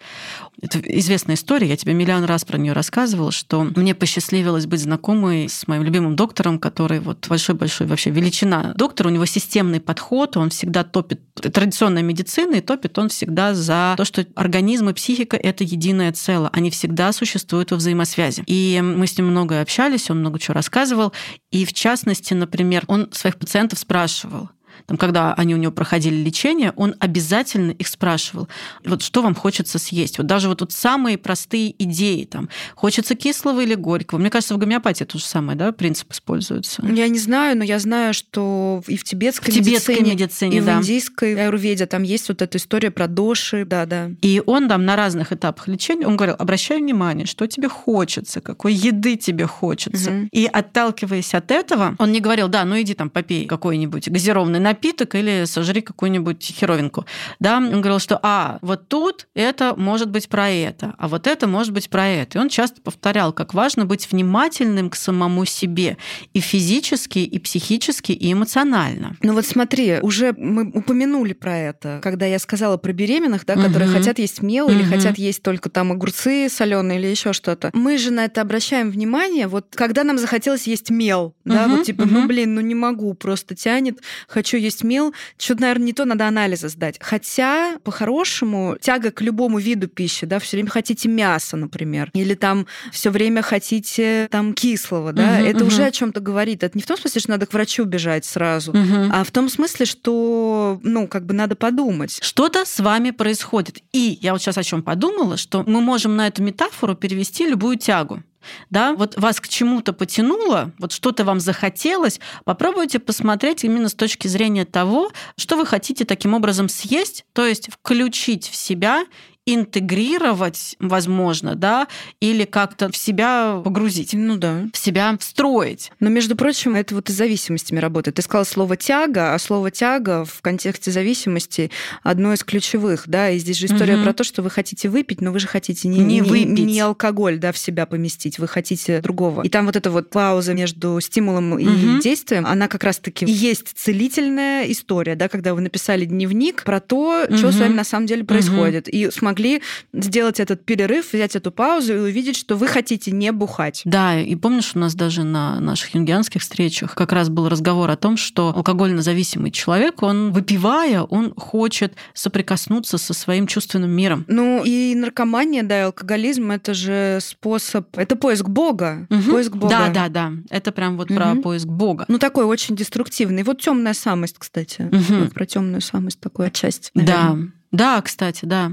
[0.62, 5.50] Это известная история, я тебе миллион раз про нее рассказывала, что мне посчастливилось быть знакомой
[5.50, 10.50] с моим любимым доктором, который вот большой-большой вообще величина доктор, у него системный подход, он
[10.50, 15.64] всегда топит традиционная медицина, и топит он всегда за то, что организм и психика— это
[15.64, 18.44] единое целое, они всегда существуют во взаимосвязи.
[18.46, 21.14] И мы с ним много общались, он много чего рассказывал,
[21.52, 24.50] и в частности, например, он своих пациентов спрашивал,
[24.86, 28.48] там, когда они у него проходили лечение, он обязательно их спрашивал,
[28.86, 30.18] вот что вам хочется съесть.
[30.18, 34.20] Вот даже вот, вот самые простые идеи, там, хочется кислого или горького.
[34.20, 36.84] Мне кажется, в гомеопатии то же самое, да, принцип используется.
[36.86, 40.62] Я не знаю, но я знаю, что и в тибетской, в тибетской медицине, медицине и
[40.62, 40.78] да.
[40.78, 44.12] в индийской аюрведе там есть вот эта история про доши, да-да.
[44.22, 48.74] И он там на разных этапах лечения, он говорил, обращай внимание, что тебе хочется, какой
[48.74, 50.12] еды тебе хочется.
[50.12, 50.30] Угу.
[50.32, 55.16] И отталкиваясь от этого, он не говорил, да, ну иди там попей какой-нибудь газированный напиток
[55.16, 57.06] или сожри какую-нибудь херовинку.
[57.40, 61.48] Да, он говорил, что а, вот тут это может быть про это, а вот это
[61.48, 62.38] может быть про это.
[62.38, 65.98] И он часто повторял, как важно быть внимательным к самому себе
[66.34, 69.16] и физически, и психически, и эмоционально.
[69.24, 73.90] Ну вот смотри, уже мы упомянули про это, когда я сказала про беременных, да, которые
[73.90, 73.98] угу.
[73.98, 74.74] хотят есть мел угу.
[74.74, 77.72] или хотят есть только там огурцы соленые или еще что-то.
[77.74, 81.36] Мы же на это обращаем внимание, вот когда нам захотелось есть мел, угу.
[81.46, 82.12] да, вот типа, угу.
[82.12, 86.28] ну блин, ну не могу, просто тянет, хочу есть мел, что-то, наверное, не то, надо
[86.28, 86.98] анализы сдать.
[87.00, 92.68] Хотя, по-хорошему, тяга к любому виду пищи, да, все время хотите мясо, например, или там
[92.92, 95.68] все время хотите там кислого, да, угу, это угу.
[95.68, 96.64] уже о чем-то говорит.
[96.64, 99.10] Это не в том смысле, что надо к врачу бежать сразу, угу.
[99.12, 102.20] а в том смысле, что, ну, как бы надо подумать.
[102.22, 103.80] Что-то с вами происходит.
[103.92, 107.78] И я вот сейчас о чем подумала, что мы можем на эту метафору перевести любую
[107.78, 108.24] тягу
[108.70, 114.28] да, вот вас к чему-то потянуло, вот что-то вам захотелось, попробуйте посмотреть именно с точки
[114.28, 119.06] зрения того, что вы хотите таким образом съесть, то есть включить в себя
[119.54, 121.88] интегрировать, возможно, да,
[122.20, 124.14] или как-то в себя погрузить.
[124.14, 124.66] Ну да.
[124.74, 125.92] В себя встроить.
[126.00, 128.16] Но, между прочим, это вот и с зависимостями работает.
[128.16, 131.72] Ты сказала слово «тяга», а слово «тяга» в контексте зависимости
[132.04, 134.04] одно из ключевых, да, и здесь же история угу.
[134.04, 136.66] про то, что вы хотите выпить, но вы же хотите не, не, не, выпить.
[136.66, 139.44] не алкоголь, да, в себя поместить, вы хотите другого.
[139.44, 142.02] И там вот эта вот пауза между стимулом и угу.
[142.02, 147.26] действием, она как раз-таки и есть целительная история, да, когда вы написали дневник про то,
[147.28, 147.38] угу.
[147.38, 148.96] что с вами на самом деле происходит, угу.
[148.96, 149.62] и смогли смогли
[149.94, 153.82] сделать этот перерыв, взять эту паузу и увидеть, что вы хотите не бухать.
[153.86, 157.96] Да, и помнишь, у нас даже на наших юнгианских встречах как раз был разговор о
[157.96, 164.26] том, что алкогольно зависимый человек, он выпивая, он хочет соприкоснуться со своим чувственным миром.
[164.28, 169.32] Ну и наркомания, да, и алкоголизм это же способ, это поиск Бога, угу.
[169.32, 169.70] поиск Бога.
[169.70, 171.18] Да, да, да, это прям вот угу.
[171.20, 172.06] про поиск Бога.
[172.08, 173.44] Ну такой очень деструктивный.
[173.44, 175.24] Вот темная самость, кстати, угу.
[175.24, 176.92] вот про темную самость такой отчасти.
[176.94, 177.36] Наверное.
[177.36, 177.59] Да.
[177.72, 178.72] Да, кстати, да.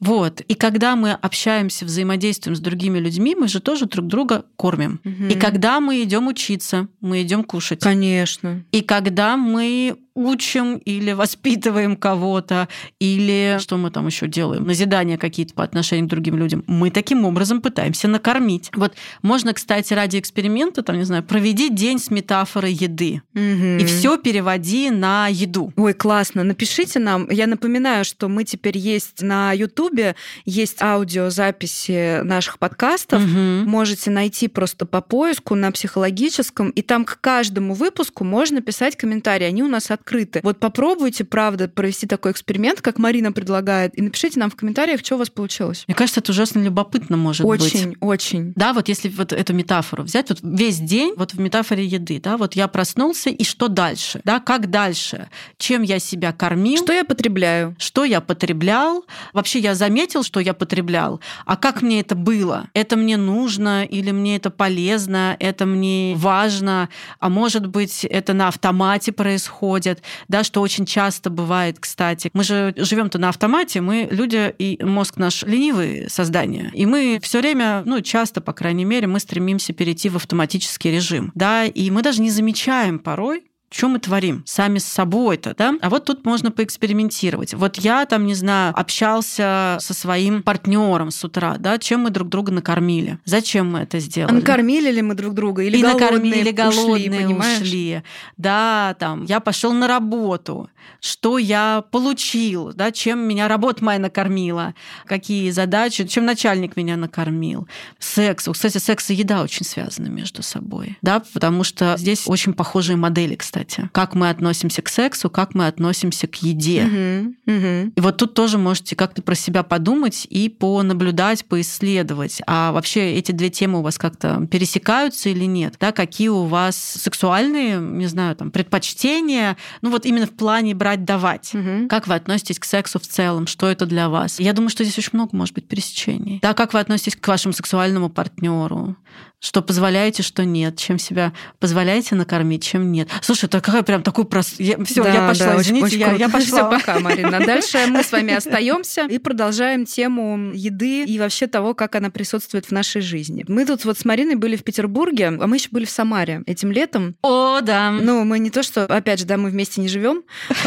[0.00, 0.42] Вот.
[0.42, 5.00] И когда мы общаемся, взаимодействуем с другими людьми, мы же тоже друг друга кормим.
[5.04, 5.24] Угу.
[5.30, 7.80] И когда мы идем учиться, мы идем кушать.
[7.80, 8.64] Конечно.
[8.72, 15.54] И когда мы учим или воспитываем кого-то, или что мы там еще делаем, назидания какие-то
[15.54, 18.70] по отношению к другим людям, мы таким образом пытаемся накормить.
[18.74, 23.22] Вот можно, кстати, ради эксперимента, там, не знаю, проведи день с метафорой еды.
[23.34, 23.82] Угу.
[23.82, 25.72] И все переводи на еду.
[25.76, 26.42] Ой, классно.
[26.42, 27.30] Напишите нам.
[27.30, 33.22] Я напоминаю, что мы теперь есть на Ютубе, есть аудиозаписи наших подкастов.
[33.22, 33.68] Угу.
[33.68, 39.44] Можете найти просто по поиску на психологическом, и там к каждому выпуску можно писать комментарии.
[39.44, 40.40] Они у нас от открыты.
[40.42, 45.16] Вот попробуйте, правда, провести такой эксперимент, как Марина предлагает, и напишите нам в комментариях, что
[45.16, 45.84] у вас получилось.
[45.88, 47.74] Мне кажется, это ужасно любопытно может очень, быть.
[47.74, 48.52] Очень, очень.
[48.54, 52.36] Да, вот если вот эту метафору взять, вот весь день, вот в метафоре еды, да,
[52.36, 54.20] вот я проснулся, и что дальше?
[54.24, 55.28] Да, как дальше?
[55.58, 56.82] Чем я себя кормил?
[56.82, 57.74] Что я потребляю?
[57.78, 59.04] Что я потреблял?
[59.32, 62.68] Вообще я заметил, что я потреблял, а как мне это было?
[62.74, 65.36] Это мне нужно или мне это полезно?
[65.40, 66.88] Это мне важно?
[67.18, 69.95] А может быть, это на автомате происходит?
[69.96, 72.30] Работает, да, что очень часто бывает, кстати.
[72.32, 76.70] Мы же живем-то на автомате, мы люди, и мозг наш ленивые создания.
[76.74, 81.32] И мы все время, ну, часто, по крайней мере, мы стремимся перейти в автоматический режим,
[81.34, 83.44] да, и мы даже не замечаем порой,
[83.76, 85.74] что мы творим сами с собой-то, да?
[85.82, 87.54] А вот тут можно поэкспериментировать.
[87.54, 92.28] Вот я там, не знаю, общался со своим партнером с утра, да, чем мы друг
[92.28, 93.18] друга накормили?
[93.24, 94.32] Зачем мы это сделали?
[94.32, 95.62] А накормили ли мы друг друга?
[95.62, 97.60] Или и голодные накормили, голодные ушли, понимаешь?
[97.60, 98.02] ушли.
[98.36, 100.70] Да, там, я пошел на работу.
[101.00, 107.68] Что я получил, да, чем меня работа моя накормила, какие задачи, чем начальник меня накормил.
[107.98, 108.48] Секс.
[108.50, 113.34] Кстати, секс и еда очень связаны между собой, да, потому что здесь очень похожие модели,
[113.34, 113.88] кстати.
[113.92, 116.84] Как мы относимся к сексу, как мы относимся к еде.
[116.84, 117.92] Угу, угу.
[117.96, 122.40] И вот тут тоже можете как-то про себя подумать и понаблюдать, поисследовать.
[122.46, 125.74] А вообще эти две темы у вас как-то пересекаются или нет?
[125.80, 131.54] Да, какие у вас сексуальные, не знаю, там, предпочтения, ну вот именно в плане брать-давать.
[131.54, 131.88] Угу.
[131.88, 133.46] Как вы относитесь к сексу в целом?
[133.46, 134.38] Что это для вас?
[134.38, 136.38] Я думаю, что здесь очень много может быть пересечений.
[136.42, 138.96] Да, как вы относитесь к вашему сексуальному партнеру?
[139.38, 143.08] что позволяете, что нет, чем себя позволяете накормить, чем нет.
[143.20, 144.58] Слушай, это какая прям такой прост...
[144.58, 144.82] Я...
[144.84, 146.68] Все, да, я пошла, да, извините, очень, я, я пошла.
[146.68, 147.38] Все, пока, Марина.
[147.44, 152.66] Дальше мы с вами остаемся и продолжаем тему еды и вообще того, как она присутствует
[152.66, 153.44] в нашей жизни.
[153.46, 156.72] Мы тут вот с Мариной были в Петербурге, а мы еще были в Самаре этим
[156.72, 157.14] летом.
[157.22, 157.90] О, да.
[157.90, 160.22] Ну, мы не то, что, опять же, да, мы вместе не живем,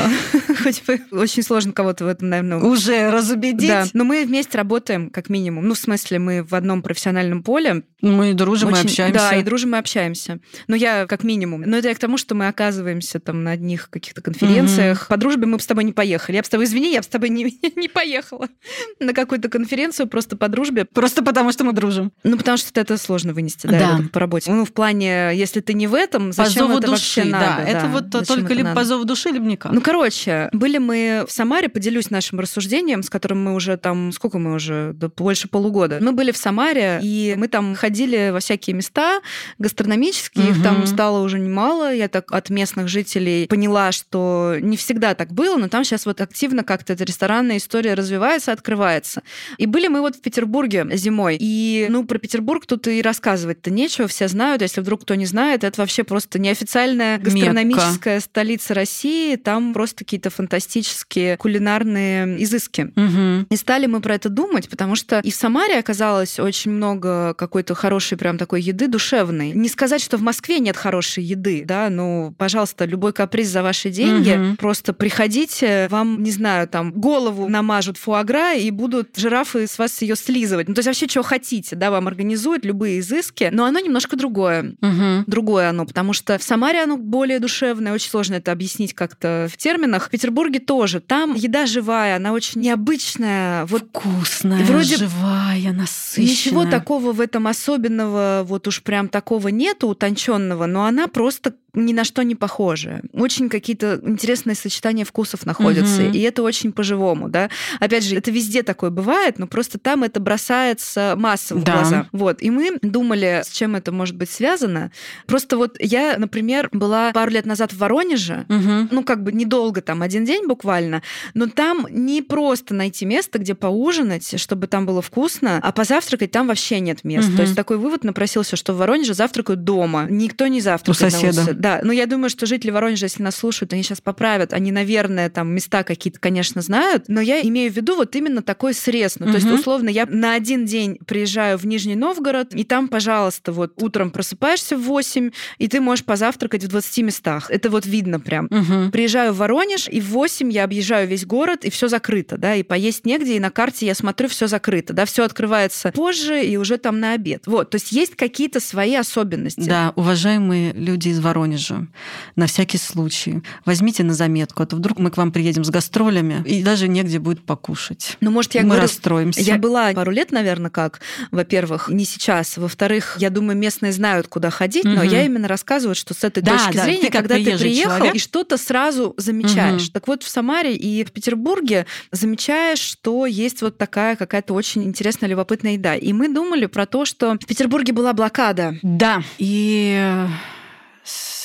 [0.64, 3.70] Хоть бы очень сложно кого-то в этом, наверное, уже разубедить.
[3.70, 5.68] Да, но мы вместе работаем, как минимум.
[5.68, 7.84] Ну, в смысле, мы в одном профессиональном поле.
[8.02, 8.86] Мы дружим очень...
[8.86, 9.20] и общаемся.
[9.20, 10.40] Да, и дружим и общаемся.
[10.68, 11.62] Но я как минимум.
[11.62, 15.02] Но это я к тому, что мы оказываемся там на одних каких-то конференциях.
[15.02, 15.08] Угу.
[15.10, 16.38] По дружбе мы бы с тобой не поехали.
[16.38, 17.44] Я бы с тобой, извини, я бы с тобой не,
[17.76, 18.48] не поехала
[19.00, 20.86] на какую-то конференцию просто по дружбе.
[20.86, 22.12] Просто потому, что мы дружим.
[22.24, 24.00] Ну, потому что это сложно вынести, да, да.
[24.12, 24.52] по работе.
[24.52, 27.64] Ну, в плане, если ты не в этом, зачем по зову это души, вообще надо?
[27.64, 28.80] Да, это вот зачем только это либо надо?
[28.80, 29.72] по зову души, либо никак.
[29.80, 34.38] Ну, короче, были мы в Самаре, поделюсь нашим рассуждением, с которым мы уже там, сколько
[34.38, 36.00] мы уже, да, больше полугода.
[36.02, 39.22] Мы были в Самаре, и мы там ходили во всякие места
[39.58, 40.52] гастрономические, угу.
[40.52, 41.96] их там стало уже немало.
[41.96, 46.20] Я так от местных жителей поняла, что не всегда так было, но там сейчас вот
[46.20, 49.22] активно как-то эта ресторанная история развивается, открывается.
[49.58, 51.38] И были мы вот в Петербурге зимой.
[51.40, 54.62] И, ну, про Петербург тут и рассказывать-то нечего, все знают.
[54.62, 58.20] Если вдруг кто не знает, это вообще просто неофициальная гастрономическая Мекка.
[58.20, 59.38] столица России.
[59.38, 62.92] Там просто какие-то фантастические кулинарные изыски.
[62.96, 63.48] Угу.
[63.50, 67.76] И стали мы про это думать, потому что и в Самаре оказалось очень много какой-то
[67.76, 69.52] хорошей прям такой еды душевной.
[69.52, 73.90] Не сказать, что в Москве нет хорошей еды, да, ну, пожалуйста, любой каприз за ваши
[73.90, 74.32] деньги.
[74.32, 74.58] Угу.
[74.58, 80.16] Просто приходите, вам, не знаю, там, голову намажут фуагра и будут жирафы с вас ее
[80.16, 80.68] слизывать.
[80.68, 84.76] Ну, то есть вообще, что хотите, да, вам организуют любые изыски, но оно немножко другое.
[84.82, 85.24] Угу.
[85.28, 89.58] Другое оно, потому что в Самаре оно более душевное, очень сложно это объяснить как-то в
[89.60, 90.08] терминах.
[90.08, 91.00] В Петербурге тоже.
[91.00, 93.66] Там еда живая, она очень необычная.
[93.66, 96.32] Вот Вкусная, вроде живая, насыщенная.
[96.32, 101.94] Ничего такого в этом особенного, вот уж прям такого нету утонченного, но она просто ни
[101.94, 103.02] на что не похожие.
[103.14, 106.12] Очень какие-то интересные сочетания вкусов находятся, угу.
[106.12, 107.50] и это очень по-живому, да.
[107.80, 111.72] Опять же, это везде такое бывает, но просто там это бросается массово да.
[111.72, 112.08] в глаза.
[112.12, 114.92] Вот, и мы думали, с чем это может быть связано.
[115.28, 118.88] Просто вот я, например, была пару лет назад в Воронеже, угу.
[118.92, 121.04] ну, как бы недолго там, один день буквально,
[121.34, 126.48] но там не просто найти место, где поужинать, чтобы там было вкусно, а позавтракать там
[126.48, 127.30] вообще нет места.
[127.30, 127.38] Угу.
[127.38, 130.08] То есть такой вывод напросился, что в Воронеже завтракают дома.
[130.10, 131.54] Никто не завтракает У соседа.
[131.60, 134.54] Да, но я думаю, что жители Воронежа, если нас слушают, они сейчас поправят.
[134.54, 137.06] Они, наверное, там места какие-то, конечно, знают.
[137.10, 139.20] Но я имею в виду вот именно такой срез.
[139.20, 139.34] Ну, угу.
[139.34, 143.74] то есть, условно, я на один день приезжаю в Нижний Новгород, и там, пожалуйста, вот
[143.82, 147.52] утром просыпаешься в 8, и ты можешь позавтракать в 20 местах.
[147.52, 148.46] Это вот видно прям.
[148.46, 148.92] Угу.
[148.92, 152.64] Приезжаю в Воронеж, и в 8 я объезжаю весь город, и все закрыто, да, и
[152.64, 156.78] поесть негде, и на карте я смотрю, все закрыто, да, все открывается позже и уже
[156.78, 157.44] там на обед.
[157.46, 159.68] Вот, то есть есть какие-то свои особенности.
[159.68, 161.88] Да, уважаемые люди из Воронежа, Воронежу
[162.36, 163.42] на всякий случай.
[163.66, 167.20] Возьмите на заметку, а то вдруг мы к вам приедем с гастролями, и даже негде
[167.20, 168.18] будет покушать.
[168.22, 169.42] Ну, может, я мы говорю, расстроимся.
[169.42, 172.58] Я была пару лет, наверное, как, во-первых, не сейчас.
[172.58, 174.96] Во-вторых, я думаю, местные знают, куда ходить, угу.
[174.96, 177.98] но я именно рассказываю, что с этой да, точки да, зрения, ты когда ты приехал
[177.98, 178.16] человек.
[178.16, 179.86] и что-то сразу замечаешь.
[179.86, 179.92] Угу.
[179.94, 185.30] Так вот, в Самаре и в Петербурге замечаешь, что есть вот такая какая-то очень интересная,
[185.30, 185.96] любопытная еда.
[185.96, 188.76] И мы думали про то, что в Петербурге была блокада.
[188.82, 189.24] Да.
[189.38, 190.28] И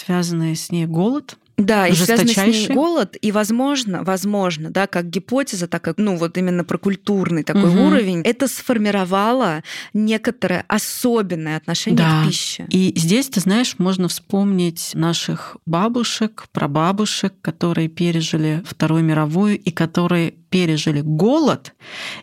[0.04, 5.08] связанный с ней голод, да, и связанный с ней голод, и, возможно, возможно, да, как
[5.08, 7.86] гипотеза, так как, ну, вот именно про культурный такой угу.
[7.86, 9.62] уровень, это сформировало
[9.92, 12.22] некоторое особенное отношение да.
[12.22, 12.66] к пище.
[12.70, 20.34] И здесь, ты знаешь, можно вспомнить наших бабушек, прабабушек, которые пережили Вторую мировую и которые
[20.54, 21.74] пережили голод,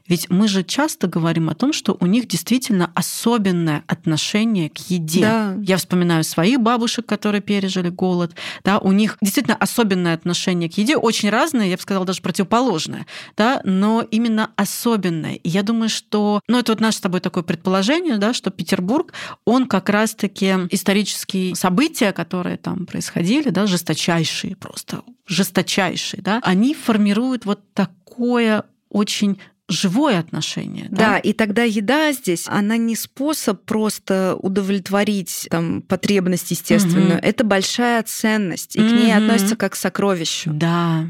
[0.08, 5.20] ведь мы же часто говорим о том, что у них действительно особенное отношение к еде.
[5.20, 5.58] Да.
[5.62, 10.96] Я вспоминаю своих бабушек, которые пережили голод, да, у них действительно особенное отношение к еде,
[10.96, 15.34] очень разное, я бы сказала, даже противоположное, да, но именно особенное.
[15.34, 19.12] И я думаю, что, ну, это вот наше с тобой такое предположение, да, что Петербург,
[19.44, 27.44] он как раз-таки исторические события, которые там происходили, да, жесточайшие просто, жесточайшие, да, они формируют
[27.44, 29.40] вот так такое очень
[29.72, 30.88] живое отношение.
[30.90, 30.98] Да?
[30.98, 37.20] да, и тогда еда здесь, она не способ просто удовлетворить там, потребность естественную, угу.
[37.22, 38.90] это большая ценность, и угу.
[38.90, 40.52] к ней относится как к сокровищу.
[40.54, 41.06] Да.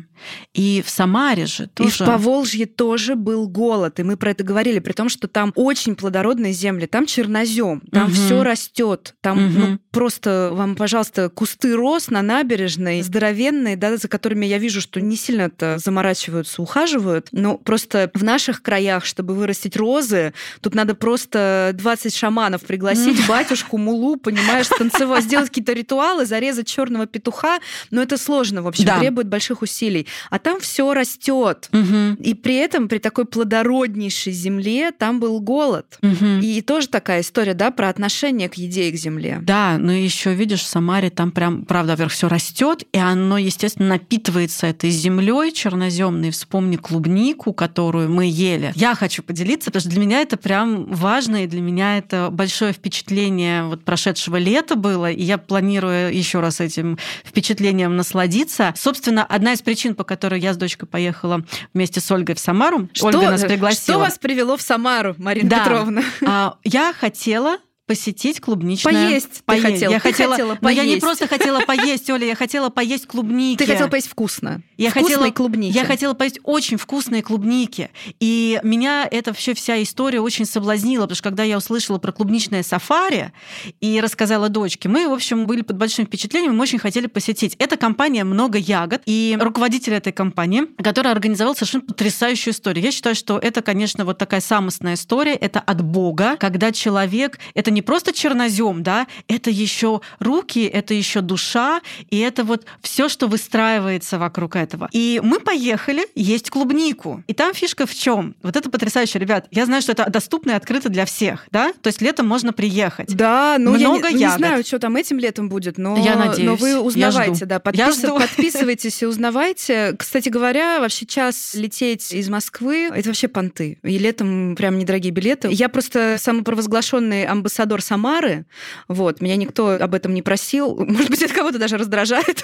[0.53, 1.89] И в Самаре же тоже.
[1.89, 5.51] И в Поволжье тоже был голод, и мы про это говорили, при том, что там
[5.55, 8.11] очень плодородные земли, там чернозем, там угу.
[8.11, 9.59] все растет, там угу.
[9.59, 15.01] ну, просто вам, пожалуйста, кусты роз на набережной, здоровенные, да, за которыми я вижу, что
[15.01, 20.75] не сильно это заморачиваются, ухаживают, но просто в нашем наших краях, чтобы вырастить розы, тут
[20.75, 27.59] надо просто 20 шаманов пригласить, батюшку, мулу, понимаешь, танцевать, сделать какие-то ритуалы, зарезать черного петуха,
[27.91, 28.99] но это сложно, в общем, да.
[28.99, 30.07] требует больших усилий.
[30.29, 31.69] А там все растет.
[31.71, 32.21] Угу.
[32.23, 35.97] И при этом, при такой плодороднейшей земле, там был голод.
[36.01, 36.41] Угу.
[36.41, 39.39] И тоже такая история, да, про отношение к еде и к земле.
[39.41, 43.89] Да, но еще видишь, в Самаре там прям, правда, вверх все растет, и оно, естественно,
[43.89, 46.31] напитывается этой землей черноземной.
[46.31, 48.71] Вспомни клубнику, которую мы ели.
[48.75, 52.73] Я хочу поделиться, потому что для меня это прям важно, и для меня это большое
[52.73, 58.73] впечатление вот прошедшего лета было, и я планирую еще раз этим впечатлением насладиться.
[58.75, 62.89] Собственно, одна из причин, по которой я с дочкой поехала вместе с Ольгой в Самару.
[62.93, 63.97] Что, Ольга нас пригласила.
[63.97, 65.63] Что вас привело в Самару, Марина да.
[65.63, 66.03] Петровна?
[66.25, 67.57] А, я хотела
[67.91, 68.93] посетить клубничное.
[68.93, 69.43] Поесть.
[69.43, 69.65] Поесть.
[69.65, 69.91] Ты хотела.
[69.91, 70.61] Я ты хотела, хотела поесть.
[70.61, 73.57] Но я не просто хотела поесть, Оля, я хотела поесть клубники.
[73.57, 74.61] Ты хотела поесть вкусно.
[74.77, 75.75] Я хотела, клубники.
[75.75, 77.89] Я хотела поесть очень вкусные клубники.
[78.21, 82.63] И меня эта вообще вся история очень соблазнила, потому что когда я услышала про клубничное
[82.63, 83.33] сафари
[83.81, 87.57] и рассказала дочке, мы, в общем, были под большим впечатлением, мы очень хотели посетить.
[87.59, 92.85] Это компания «Много ягод», и руководитель этой компании, который организовал совершенно потрясающую историю.
[92.85, 97.69] Я считаю, что это, конечно, вот такая самостная история, это от Бога, когда человек, это
[97.69, 103.09] не не просто чернозем, да, это еще руки, это еще душа, и это вот все,
[103.09, 104.87] что выстраивается вокруг этого.
[104.91, 107.23] И мы поехали есть клубнику.
[107.25, 108.35] И там фишка в чем?
[108.43, 109.47] Вот это потрясающе, ребят.
[109.49, 111.73] Я знаю, что это доступно и открыто для всех, да?
[111.81, 113.15] То есть летом можно приехать.
[113.15, 114.39] Да, ну Много я не, ягод.
[114.39, 116.47] не знаю, что там этим летом будет, но, я надеюсь.
[116.47, 117.99] но вы узнавайте, да, подпис...
[118.19, 119.95] подписывайтесь и узнавайте.
[119.97, 123.79] Кстати говоря, вообще час лететь из Москвы, это вообще понты.
[123.81, 125.49] И летом прям недорогие билеты.
[125.51, 128.45] Я просто самопровозглашенный амбассадор амбассадор Самары.
[128.87, 130.75] Вот, меня никто об этом не просил.
[130.85, 132.43] Может быть, это кого-то даже раздражает.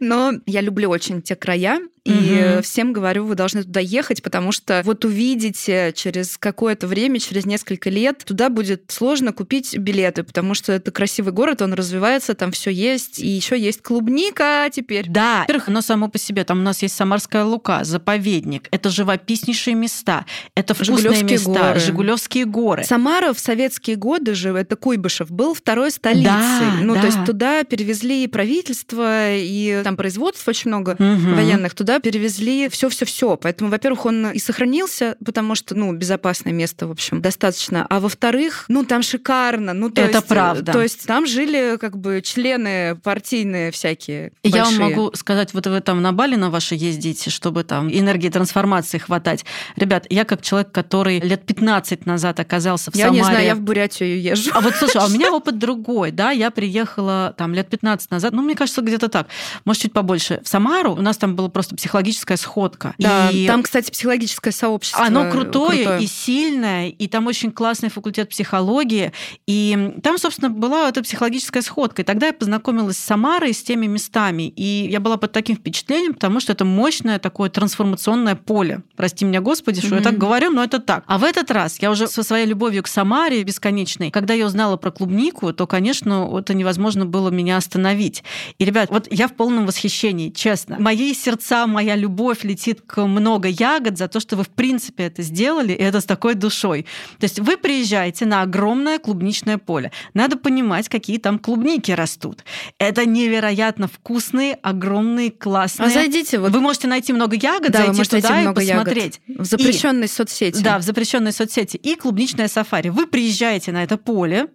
[0.00, 2.62] Но я люблю очень те края, и угу.
[2.62, 7.90] всем говорю, вы должны туда ехать, потому что вот увидите через какое-то время, через несколько
[7.90, 12.70] лет, туда будет сложно купить билеты, потому что это красивый город, он развивается, там все
[12.70, 15.06] есть, и еще есть клубника теперь.
[15.08, 19.74] Да, во-первых, оно само по себе, там у нас есть Самарская Лука, заповедник, это живописнейшие
[19.74, 21.80] места, это вкусные Жигулевские места, горы.
[21.80, 22.84] Жигулевские горы.
[22.84, 26.24] Самара в советские годы же, это Куйбышев, был второй столицей.
[26.24, 27.00] Да, ну, да.
[27.00, 31.34] то есть туда перевезли правительство, и там производство очень много угу.
[31.34, 33.36] военных, туда перевезли все-все-все.
[33.36, 37.86] Поэтому, во-первых, он и сохранился, потому что, ну, безопасное место, в общем, достаточно.
[37.88, 39.72] А во-вторых, ну, там шикарно.
[39.72, 40.72] Ну, то Это есть, правда.
[40.72, 45.80] То есть там жили как бы члены партийные всякие Я вам могу сказать, вот вы
[45.80, 49.44] там на Бали на ваши ездите, чтобы там энергии трансформации хватать.
[49.76, 53.18] Ребят, я как человек, который лет 15 назад оказался в я Самаре...
[53.18, 54.50] Я не знаю, я в Бурятию езжу.
[54.54, 58.32] А вот, слушай, а у меня опыт другой, да, я приехала там лет 15 назад,
[58.32, 59.28] ну, мне кажется, где-то так,
[59.64, 62.94] может, чуть побольше, в Самару, у нас там было просто психологическая сходка.
[62.98, 65.04] Да, и там, кстати, психологическое сообщество.
[65.04, 69.12] Оно крутое, крутое и сильное, и там очень классный факультет психологии.
[69.46, 72.02] И там, собственно, была эта психологическая сходка.
[72.02, 74.44] И тогда я познакомилась с Самарой, с теми местами.
[74.56, 78.82] И я была под таким впечатлением, потому что это мощное такое трансформационное поле.
[78.96, 79.98] Прости меня, Господи, что mm-hmm.
[79.98, 81.04] я так говорю, но это так.
[81.06, 84.76] А в этот раз я уже со своей любовью к Самаре бесконечной, когда я узнала
[84.76, 88.24] про клубнику, то, конечно, это невозможно было меня остановить.
[88.58, 90.76] И, ребят, вот я в полном восхищении, честно.
[90.78, 95.22] Мои сердца, моя любовь летит к много ягод за то, что вы в принципе это
[95.22, 96.86] сделали, и это с такой душой.
[97.18, 99.92] То есть вы приезжаете на огромное клубничное поле.
[100.14, 102.44] Надо понимать, какие там клубники растут.
[102.78, 105.86] Это невероятно вкусные, огромные, классные.
[105.86, 106.52] А зайдите вот.
[106.52, 109.20] Вы можете найти много ягод, да, зайти туда и посмотреть.
[109.26, 109.46] Ягод.
[109.46, 110.62] В запрещенной и, соцсети.
[110.62, 111.76] Да, в запрещенной соцсети.
[111.76, 112.88] И клубничное сафари.
[112.88, 114.48] Вы приезжаете на это поле,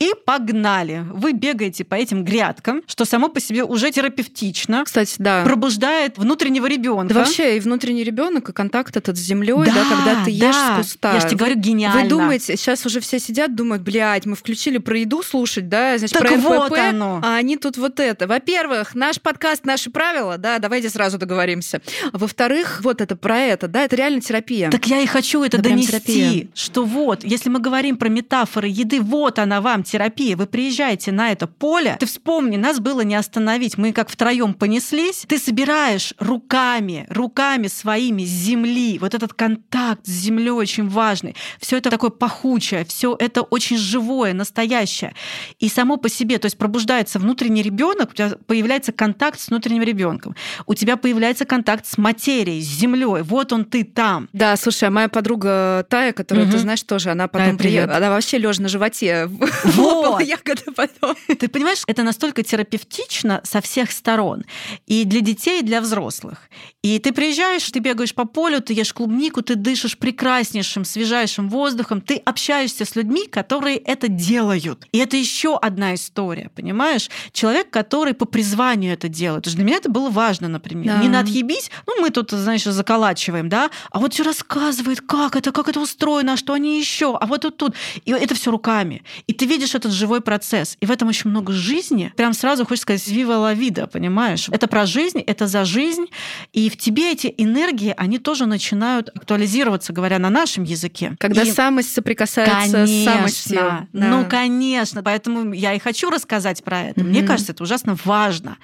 [0.00, 1.04] и погнали.
[1.10, 4.84] Вы бегаете по этим грядкам, что само по себе уже терапевтично.
[4.84, 5.42] Кстати, да.
[5.42, 7.14] Пробуждает внутреннего ребенка.
[7.14, 10.54] Да вообще и внутренний ребенок, и контакт этот с землей, да, да, когда ты ешь
[10.54, 10.74] да.
[10.74, 11.14] с куста.
[11.14, 12.02] Я же тебе говорю, гениально.
[12.02, 16.16] Вы думаете, сейчас уже все сидят, думают, блядь, мы включили про еду слушать, да, значит,
[16.16, 17.20] так про вот РПП, оно.
[17.24, 18.28] а они тут вот это.
[18.28, 21.80] Во-первых, наш подкаст, наши правила, да, давайте сразу договоримся.
[22.12, 24.70] Во-вторых, вот это про это, да, это реально терапия.
[24.70, 29.00] Так я и хочу это, это донести, что вот, если мы говорим про метафоры еды,
[29.00, 30.36] вот она вам, терапия.
[30.36, 33.78] Вы приезжаете на это поле, ты вспомни, нас было не остановить.
[33.78, 35.24] Мы как втроем понеслись.
[35.26, 38.98] Ты собираешь руками, руками своими с земли.
[38.98, 41.34] Вот этот контакт с землей очень важный.
[41.60, 45.14] Все это такое пахучее, все это очень живое, настоящее.
[45.58, 49.82] И само по себе, то есть пробуждается внутренний ребенок, у тебя появляется контакт с внутренним
[49.82, 50.36] ребенком.
[50.66, 53.22] У тебя появляется контакт с материей, с землей.
[53.22, 54.28] Вот он ты там.
[54.32, 56.52] Да, слушай, а моя подруга Тая, которая, угу.
[56.52, 59.28] ты знаешь, тоже, она потом приехала, она вообще лежа на животе
[59.78, 61.16] лопала ягоды потом.
[61.26, 64.44] Ты понимаешь, это настолько терапевтично со всех сторон.
[64.86, 66.48] И для детей, и для взрослых.
[66.82, 72.00] И ты приезжаешь, ты бегаешь по полю, ты ешь клубнику, ты дышишь прекраснейшим, свежайшим воздухом,
[72.00, 74.86] ты общаешься с людьми, которые это делают.
[74.92, 77.10] И это еще одна история, понимаешь?
[77.32, 79.44] Человек, который по призванию это делает.
[79.44, 80.94] Потому что для меня это было важно, например.
[80.94, 81.02] Да.
[81.02, 85.68] Не надъебись, ну мы тут, знаешь, заколачиваем, да, а вот все рассказывает, как это, как
[85.68, 87.74] это устроено, а что они еще, а вот тут, тут.
[88.04, 89.02] И это все руками.
[89.26, 90.76] И ты видишь этот живой процесс.
[90.80, 92.12] И в этом очень много жизни.
[92.16, 94.48] Прям сразу хочешь сказать, вива ла вида, понимаешь?
[94.50, 96.06] Это про жизнь, это за жизнь.
[96.52, 101.16] И в тебе эти энергии, они тоже начинают актуализироваться, говоря на нашем языке.
[101.18, 101.50] Когда и...
[101.50, 103.56] самость соприкасается конечно, с самостью.
[103.56, 103.86] Да.
[103.92, 105.02] Ну, конечно.
[105.02, 107.00] Поэтому я и хочу рассказать про это.
[107.00, 107.04] Mm-hmm.
[107.04, 108.56] Мне кажется, это ужасно важно.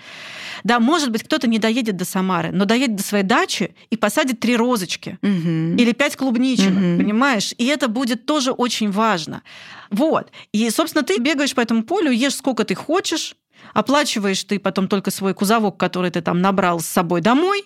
[0.65, 4.41] Да, может быть, кто-то не доедет до Самары, но доедет до своей дачи и посадит
[4.41, 5.77] три розочки угу.
[5.77, 6.97] или пять клубничек, угу.
[6.99, 7.53] понимаешь?
[7.59, 9.43] И это будет тоже очень важно.
[9.91, 10.31] Вот.
[10.53, 13.37] И, собственно, ты бегаешь по этому полю, ешь сколько ты хочешь,
[13.73, 17.65] оплачиваешь ты потом только свой кузовок, который ты там набрал с собой домой,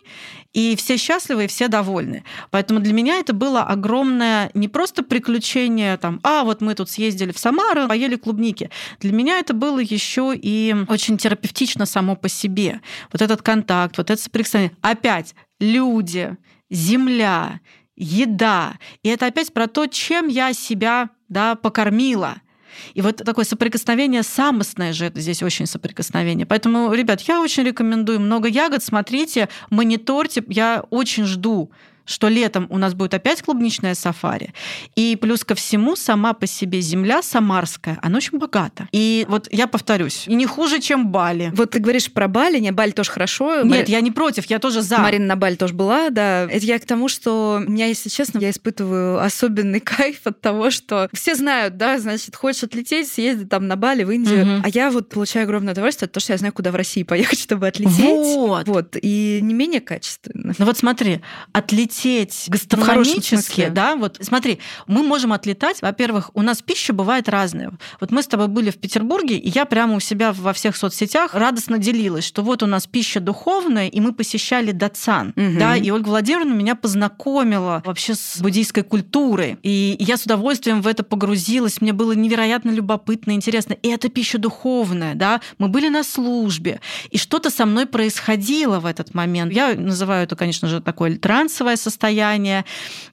[0.53, 2.25] и все счастливы, и все довольны.
[2.51, 7.33] Поэтому для меня это было огромное не просто приключение, там, а вот мы тут съездили
[7.33, 8.71] в Самару, поели клубники.
[9.01, 12.81] Для меня это было еще и очень терапевтично само по себе.
[13.13, 14.77] Вот этот контакт, вот это соприкосновение.
[14.81, 16.37] Опять люди,
[16.71, 17.61] земля,
[17.97, 18.79] еда.
[19.03, 22.37] И это опять про то, чем я себя да, покормила–
[22.95, 26.47] и вот такое соприкосновение самостное же это здесь очень соприкосновение.
[26.47, 30.43] Поэтому, ребят, я очень рекомендую много ягод, смотрите, мониторьте.
[30.49, 31.71] Я очень жду
[32.09, 34.55] что летом у нас будет опять клубничное сафари.
[34.97, 38.89] И плюс ко всему, сама по себе земля самарская, она очень богата.
[38.93, 41.53] И вот я повторюсь, и не хуже, чем Бали.
[41.55, 43.63] Вот ты говоришь про Бали, не, Бали тоже хорошо.
[43.63, 43.85] Нет, Бали...
[43.91, 44.99] я не против, я тоже за.
[44.99, 46.45] Марина на Бали тоже была, да.
[46.51, 51.09] Это я к тому, что меня, если честно, я испытываю особенный кайф от того, что
[51.13, 54.43] все знают, да, значит, хочешь отлететь, съезди там на Бали, в Индию.
[54.43, 54.63] Угу.
[54.65, 57.39] А я вот получаю огромное удовольствие от того, что я знаю, куда в России поехать,
[57.41, 57.99] чтобы отлететь.
[57.99, 58.67] Вот.
[58.67, 58.97] Вот.
[59.01, 60.55] И не менее качественно.
[60.59, 61.21] Ну вот смотри,
[61.53, 67.73] отлететь лететь гастрономически, да, вот смотри, мы можем отлетать, во-первых, у нас пища бывает разная.
[68.01, 71.35] Вот мы с тобой были в Петербурге, и я прямо у себя во всех соцсетях
[71.35, 75.59] радостно делилась, что вот у нас пища духовная, и мы посещали Дацан, угу.
[75.59, 80.87] да, и Ольга Владимировна меня познакомила вообще с буддийской культурой, и я с удовольствием в
[80.87, 86.05] это погрузилась, мне было невероятно любопытно, интересно, и это пища духовная, да, мы были на
[86.05, 86.81] службе,
[87.11, 89.53] и что-то со мной происходило в этот момент.
[89.53, 91.88] Я называю это, конечно же, такое трансовое состояние.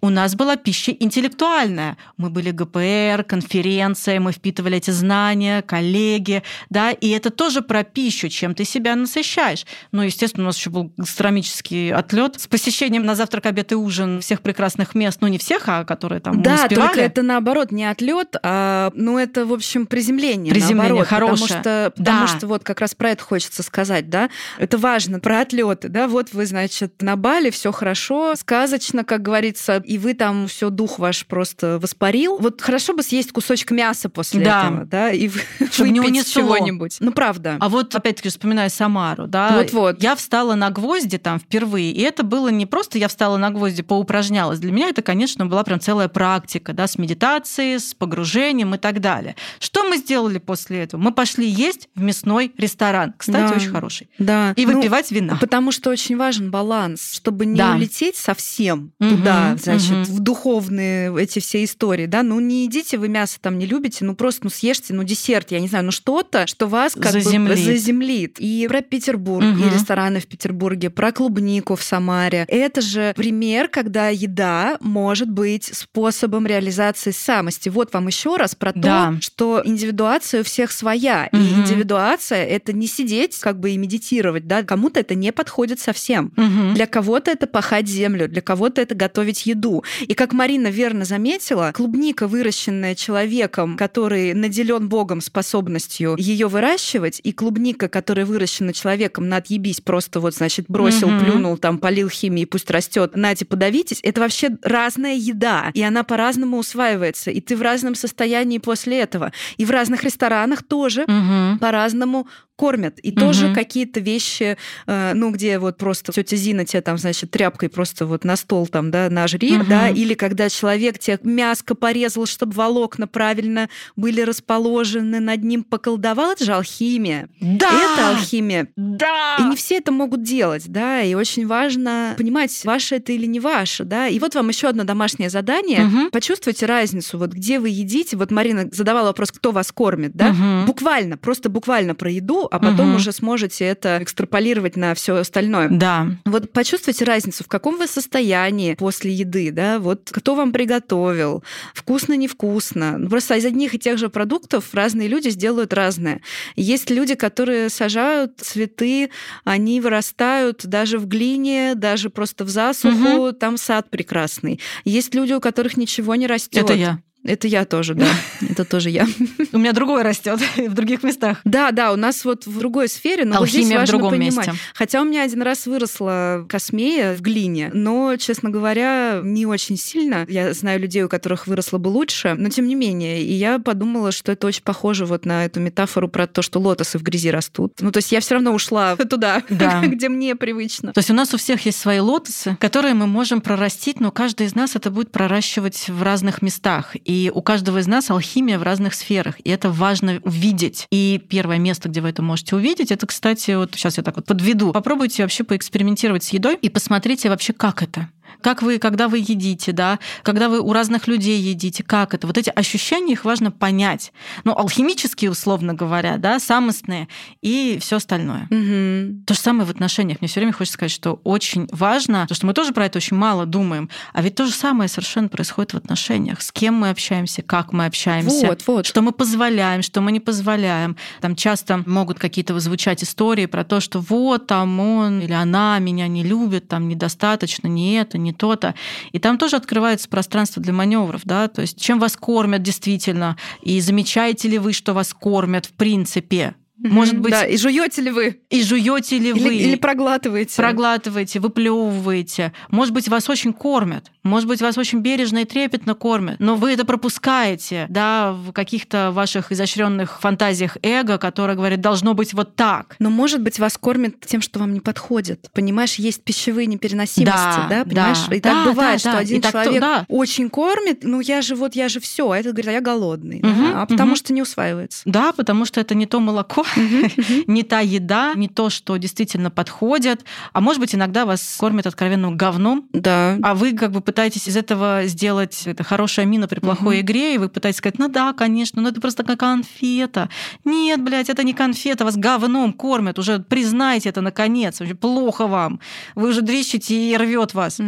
[0.02, 1.98] У нас была пища интеллектуальная.
[2.18, 8.30] Мы были ГПР, конференция, мы впитывали эти знания, коллеги, да, и это тоже про пищу,
[8.30, 9.66] чем ты себя насыщаешь.
[9.92, 14.22] Ну, естественно, у нас еще был гастрономический отлет с посещением на завтрак, обед и ужин
[14.22, 16.88] всех прекрасных мест, ну, не всех, а которые там да, успевали.
[16.88, 20.54] только это наоборот не отлет, а, ну, это, в общем, приземление.
[20.54, 21.48] Приземление наоборот, хорошее.
[21.48, 22.28] Потому что, потому да.
[22.28, 24.30] что вот как раз про это хочется сказать, да.
[24.58, 26.08] Это важно, про отлеты, да.
[26.08, 28.36] Вот вы, значит, на Бали, все хорошо,
[28.66, 32.38] сказочно, как говорится, и вы там все дух ваш просто воспарил.
[32.40, 34.68] Вот хорошо бы съесть кусочек мяса после да.
[34.68, 35.30] этого, да, и
[35.72, 36.98] Чтобы выпить не чего-нибудь.
[37.00, 37.58] Ну, правда.
[37.60, 39.58] А вот, опять-таки, вспоминаю Самару, да.
[39.58, 40.02] Вот-вот.
[40.02, 43.84] Я встала на гвозди там впервые, и это было не просто я встала на гвозди,
[43.84, 44.58] поупражнялась.
[44.60, 49.00] Для меня это, конечно, была прям целая практика, да, с медитацией, с погружением и так
[49.00, 49.36] далее.
[49.60, 51.00] Что мы сделали после этого?
[51.00, 53.14] Мы пошли есть в мясной ресторан.
[53.16, 53.56] Кстати, да.
[53.56, 54.10] очень хороший.
[54.18, 54.54] Да.
[54.56, 55.38] И ну, выпивать вина.
[55.40, 57.76] Потому что очень важен баланс, чтобы не да.
[57.76, 58.55] улететь совсем
[59.00, 60.18] туда, значит, угу.
[60.18, 64.16] в духовные эти все истории, да, ну не идите, вы мясо там не любите, ну
[64.16, 67.58] просто ну съешьте, ну десерт, я не знаю, ну что-то, что вас как заземлит.
[67.58, 68.36] бы заземлит.
[68.40, 69.64] И про Петербург, угу.
[69.64, 72.46] и рестораны в Петербурге, про клубнику в Самаре.
[72.48, 77.70] Это же пример, когда еда может быть способом реализации самости.
[77.70, 79.14] Вот вам еще раз про да.
[79.14, 81.30] то, что индивидуация у всех своя.
[81.32, 81.42] Угу.
[81.42, 86.34] И индивидуация— это не сидеть как бы и медитировать, да, кому-то это не подходит совсем.
[86.38, 86.76] Угу.
[86.76, 89.86] Для кого-то это пахать землю, для кого-то это готовить еду.
[90.02, 97.32] И как Марина верно заметила, клубника, выращенная человеком, который наделен Богом способностью ее выращивать, и
[97.32, 101.20] клубника, которая выращена человеком на отъебись, просто вот, значит, бросил, угу.
[101.24, 106.58] плюнул, там, полил химией, пусть растет, нате, подавитесь, это вообще разная еда, и она по-разному
[106.58, 109.32] усваивается, и ты в разном состоянии после этого.
[109.56, 111.58] И в разных ресторанах тоже угу.
[111.62, 113.00] по-разному кормят.
[113.02, 113.20] И угу.
[113.20, 118.06] тоже какие-то вещи, э, ну, где вот просто тетя Зина тебе там, значит, тряпкой просто
[118.06, 119.66] вот на стол там, да, нажри, угу.
[119.68, 126.32] да, или когда человек тебе мяско порезал, чтобы волокна правильно были расположены, над ним поколдовал,
[126.32, 127.30] это же алхимия.
[127.40, 127.70] Да!
[127.70, 128.68] Это алхимия.
[128.76, 129.38] Да!
[129.40, 133.40] И не все это могут делать, да, и очень важно понимать, ваше это или не
[133.40, 134.08] ваше, да.
[134.08, 135.86] И вот вам еще одно домашнее задание.
[135.86, 136.10] Угу.
[136.12, 138.18] Почувствуйте разницу, вот где вы едите.
[138.18, 140.30] Вот Марина задавала вопрос, кто вас кормит, да.
[140.30, 140.68] Угу.
[140.68, 142.98] Буквально, просто буквально про еду, а потом угу.
[142.98, 145.70] уже сможете это экстраполировать на все остальное.
[145.70, 146.08] Да.
[146.26, 151.44] Вот почувствуйте разницу, в каком вы состоянии после еды, да, вот кто вам приготовил,
[151.74, 152.98] вкусно, невкусно.
[152.98, 156.22] Ну, просто из одних и тех же продуктов разные люди сделают разное.
[156.56, 159.10] Есть люди, которые сажают цветы,
[159.44, 163.32] они вырастают даже в глине, даже просто в засуху, угу.
[163.34, 164.60] там сад прекрасный.
[164.84, 166.64] Есть люди, у которых ничего не растет.
[166.64, 167.00] Это я.
[167.26, 168.08] Это я тоже, да.
[168.50, 169.08] Это тоже я.
[169.52, 171.42] У меня другое растет в других местах.
[171.44, 174.12] Да, да, у нас вот в другой сфере, но Алхимия вот здесь важно в другом
[174.12, 174.48] понимать.
[174.48, 174.62] месте.
[174.76, 180.26] Хотя у меня один раз выросла космея в глине, но, честно говоря, не очень сильно.
[180.30, 183.24] Я знаю людей, у которых выросло бы лучше, но тем не менее.
[183.24, 187.00] И я подумала, что это очень похоже вот на эту метафору про то, что лотосы
[187.00, 187.74] в грязи растут.
[187.80, 189.82] Ну, то есть я все равно ушла туда, да.
[189.86, 190.94] где мне привычно.
[190.94, 194.46] То есть у нас у всех есть свои лотосы, которые мы можем прорастить, но каждый
[194.46, 196.96] из нас это будет проращивать в разных местах.
[197.04, 200.86] И и у каждого из нас алхимия в разных сферах, и это важно увидеть.
[200.92, 204.26] И первое место, где вы это можете увидеть, это, кстати, вот сейчас я так вот
[204.26, 204.74] подведу.
[204.74, 208.10] Попробуйте вообще поэкспериментировать с едой и посмотрите вообще, как это.
[208.42, 212.28] Как вы, когда вы едите, да, когда вы у разных людей едите, как это.
[212.28, 214.12] Вот эти ощущения, их важно понять.
[214.44, 217.08] Ну, алхимические, условно говоря, да, самостные
[217.42, 218.48] и все остальное.
[218.52, 219.24] Угу.
[219.26, 220.22] То же самое в отношениях.
[220.22, 223.18] Мне все время хочется сказать, что очень важно, потому что мы тоже про это очень
[223.18, 226.42] мало думаем, а ведь то же самое совершенно происходит в отношениях.
[226.42, 228.86] С кем мы общаемся, как мы общаемся, вот, вот.
[228.86, 230.96] что мы позволяем, что мы не позволяем.
[231.22, 236.08] Там часто могут какие-то звучать истории про то, что вот там он или она меня
[236.08, 238.76] не любит, там недостаточно, не это, не то-то.
[239.12, 243.80] И там тоже открывается пространство для маневров, да, то есть чем вас кормят действительно, и
[243.80, 248.42] замечаете ли вы, что вас кормят в принципе, может быть, да, и жуете ли вы?
[248.50, 249.56] И жуете ли или, вы?
[249.56, 250.56] Или проглатываете?
[250.58, 252.54] Проглатываете, выплевываете.
[252.70, 254.12] Может быть, вас очень кормят.
[254.24, 259.12] Может быть, вас очень бережно и трепетно кормят, но вы это пропускаете, да, в каких-то
[259.12, 262.96] ваших изощренных фантазиях эго, которое говорит, должно быть вот так.
[262.98, 265.50] Но, может быть, вас кормят тем, что вам не подходит.
[265.54, 268.26] Понимаешь, есть пищевые непереносимости, да, да понимаешь?
[268.28, 269.18] Да, и так да, бывает, да, что да.
[269.20, 270.06] один и человек так, да.
[270.10, 273.38] очень кормит, ну я же вот, я же все, а этот говорит, а я голодный,
[273.38, 273.84] угу, да?
[273.84, 274.18] а потому угу.
[274.18, 275.04] что не усваивается.
[275.06, 276.65] Да, потому что это не то молоко,
[277.48, 280.26] не та еда, не то, что действительно подходит.
[280.54, 283.38] А может быть, иногда вас кормят откровенным говном, да.
[283.42, 287.38] а вы как бы пытаетесь из этого сделать это хорошая мина при плохой игре, и
[287.38, 290.30] вы пытаетесь сказать, ну да, конечно, но это просто как конфета.
[290.64, 295.80] Нет, блядь, это не конфета, вас говном кормят, уже признайте это наконец, вообще плохо вам.
[296.16, 297.80] Вы уже дрищите и рвет вас,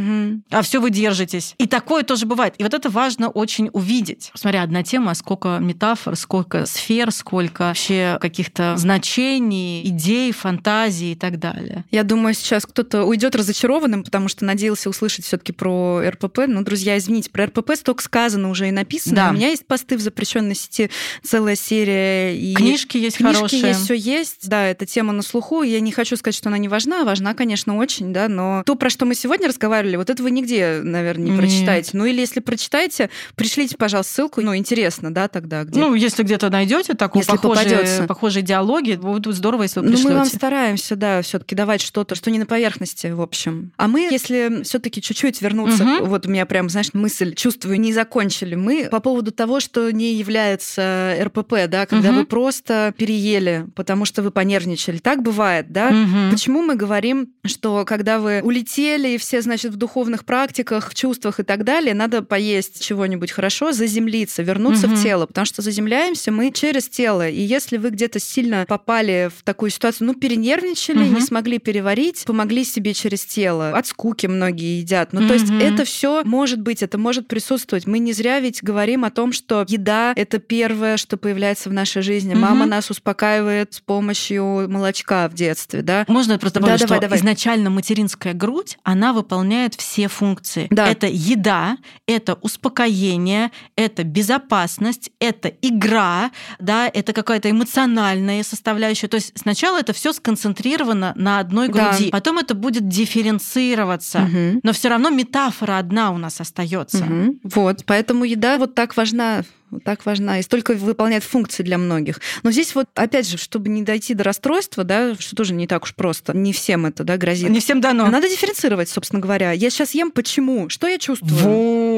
[0.52, 1.56] а все вы держитесь.
[1.58, 2.56] И такое тоже бывает.
[2.58, 4.32] И вот это важно очень увидеть.
[4.36, 11.40] Смотря одна тема, сколько метафор, сколько сфер, сколько вообще каких-то значений, идей, фантазий и так
[11.40, 11.86] далее.
[11.92, 16.40] Я думаю, сейчас кто-то уйдет разочарованным, потому что надеялся услышать все-таки про РПП.
[16.48, 19.16] Но, друзья, извините, про РПП столько сказано уже и написано.
[19.16, 19.30] Да.
[19.30, 20.90] У меня есть посты в запрещенной сети,
[21.24, 22.36] целая серия.
[22.36, 23.62] И книжки есть книжки хорошие.
[23.62, 24.50] есть, все есть.
[24.50, 25.64] Да, эта тема на слуху.
[25.64, 27.04] Я не хочу сказать, что она не важна.
[27.04, 30.82] Важна, конечно, очень, да, но то, про что мы сегодня разговаривали, вот это вы нигде,
[30.84, 31.40] наверное, не Нет.
[31.40, 31.92] прочитаете.
[31.94, 34.42] Ну или если прочитаете, пришлите, пожалуйста, ссылку.
[34.42, 35.80] Ну, интересно, да, тогда где.
[35.80, 38.04] Ну, если где-то найдете такую Если похожие, попадётся.
[38.04, 40.18] похожие диалоги, будет здорово, если вы Ну, мы пришлете.
[40.18, 43.72] вам стараемся, да, все-таки давать что-то, что не на поверхности, в общем.
[43.78, 46.06] А мы, если все-таки чуть-чуть вернуться, Мгм.
[46.06, 50.16] вот у меня прям, знаешь, мысль, чувствую, не закончили мы по поводу того, что не
[50.16, 52.20] является РПП, да, когда Мгм.
[52.20, 54.98] вы просто переели, потому что вы понервничали.
[54.98, 55.92] Так бывает, да?
[55.92, 56.32] Мгм.
[56.32, 61.40] Почему мы говорим, что когда вы улетели, и все, значит, в духовных практиках, в чувствах
[61.40, 64.96] и так далее, надо поесть чего-нибудь хорошо, заземлиться, вернуться Мгм.
[64.96, 67.28] в тело, потому что заземляемся мы через тело.
[67.28, 71.16] И если вы где-то сильно попали в такую ситуацию, ну, перенервничали, Мгм.
[71.16, 73.70] не смогли переварить, помогли себе через тело.
[73.72, 75.14] От скуки многие едят.
[75.14, 77.86] Ну, то есть это все может быть, это может присутствовать.
[77.88, 82.02] Мы не зря ведь говорим о том, что еда— это первое, что появляется в нашей
[82.02, 82.34] жизни.
[82.34, 82.42] Мгм.
[82.42, 86.06] Мама нас успокаивает с помощью молочка в детстве, да?
[86.08, 87.20] Можно я просто Да, добавлю, давай, что давай.
[87.20, 90.68] изначально материнская грудь, она выполняет все функции.
[90.70, 90.88] Да.
[90.88, 91.78] Это еда,
[92.08, 99.08] это успокоение, это безопасность, это игра, да, это какая-то эмоциональная составляющая.
[99.08, 101.92] То есть сначала это все сконцентрировано на одной Да.
[101.92, 104.20] груди, потом это будет дифференцироваться.
[104.20, 104.60] Мгм.
[104.64, 107.06] Но все равно метафора одна у нас остается.
[107.06, 107.40] Мгм.
[107.44, 109.44] Вот, поэтому еда вот так важна
[109.84, 112.22] так важна и столько выполняет функции для многих.
[112.44, 115.84] Но здесь вот, опять же, чтобы не дойти до расстройства, да, что тоже не так
[115.84, 117.50] уж просто, не всем это да, грозит.
[117.50, 118.08] Не всем дано.
[118.08, 119.52] Надо дифференцировать, собственно говоря.
[119.52, 120.70] Я сейчас ем почему?
[120.70, 121.34] Что я чувствую?
[121.34, 121.97] Вот.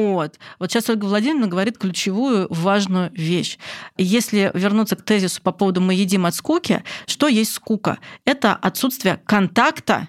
[0.58, 3.58] Вот сейчас Ольга Владимировна говорит ключевую важную вещь.
[3.96, 7.98] Если вернуться к тезису по поводу «мы едим от скуки», что есть скука?
[8.24, 10.08] Это отсутствие контакта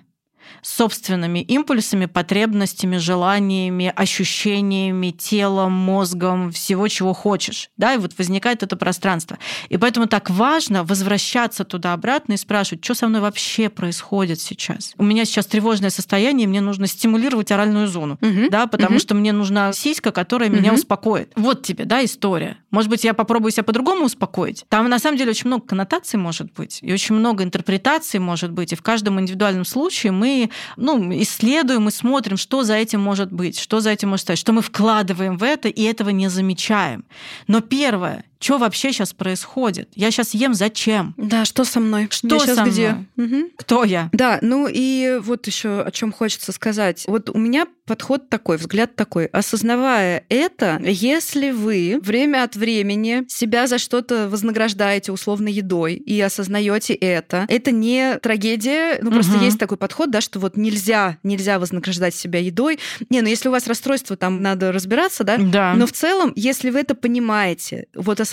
[0.61, 7.69] собственными импульсами, потребностями, желаниями, ощущениями, телом, мозгом, всего, чего хочешь.
[7.77, 9.37] Да, и вот возникает это пространство.
[9.69, 14.93] И поэтому так важно возвращаться туда-обратно и спрашивать, что со мной вообще происходит сейчас.
[14.97, 18.49] У меня сейчас тревожное состояние, мне нужно стимулировать оральную зону, угу.
[18.49, 18.99] да, потому угу.
[18.99, 20.57] что мне нужна сиська, которая угу.
[20.57, 21.31] меня успокоит.
[21.35, 22.57] Вот тебе, да, история.
[22.71, 24.65] Может быть, я попробую себя по-другому успокоить.
[24.69, 28.73] Там на самом деле очень много коннотаций может быть, и очень много интерпретаций может быть,
[28.73, 30.40] и в каждом индивидуальном случае мы
[30.77, 34.53] ну, исследуем и смотрим, что за этим может быть, что за этим может стоять, что
[34.53, 37.05] мы вкладываем в это и этого не замечаем.
[37.47, 39.89] Но первое, что вообще сейчас происходит?
[39.93, 41.13] Я сейчас ем зачем?
[41.15, 42.07] Да, что со мной?
[42.09, 43.05] Что я со где?
[43.15, 43.51] Угу.
[43.55, 44.09] Кто я?
[44.11, 47.05] Да, ну и вот еще о чем хочется сказать.
[47.07, 49.25] Вот у меня подход такой, взгляд такой.
[49.27, 56.93] Осознавая это, если вы время от времени себя за что-то вознаграждаете условно едой и осознаете
[56.93, 58.97] это, это не трагедия.
[59.01, 59.45] Ну, просто угу.
[59.45, 62.79] есть такой подход, да, что вот нельзя, нельзя вознаграждать себя едой.
[63.09, 65.37] Не, ну если у вас расстройство, там надо разбираться, да?
[65.37, 65.73] Да.
[65.75, 68.30] Но в целом, если вы это понимаете, вот осознаете,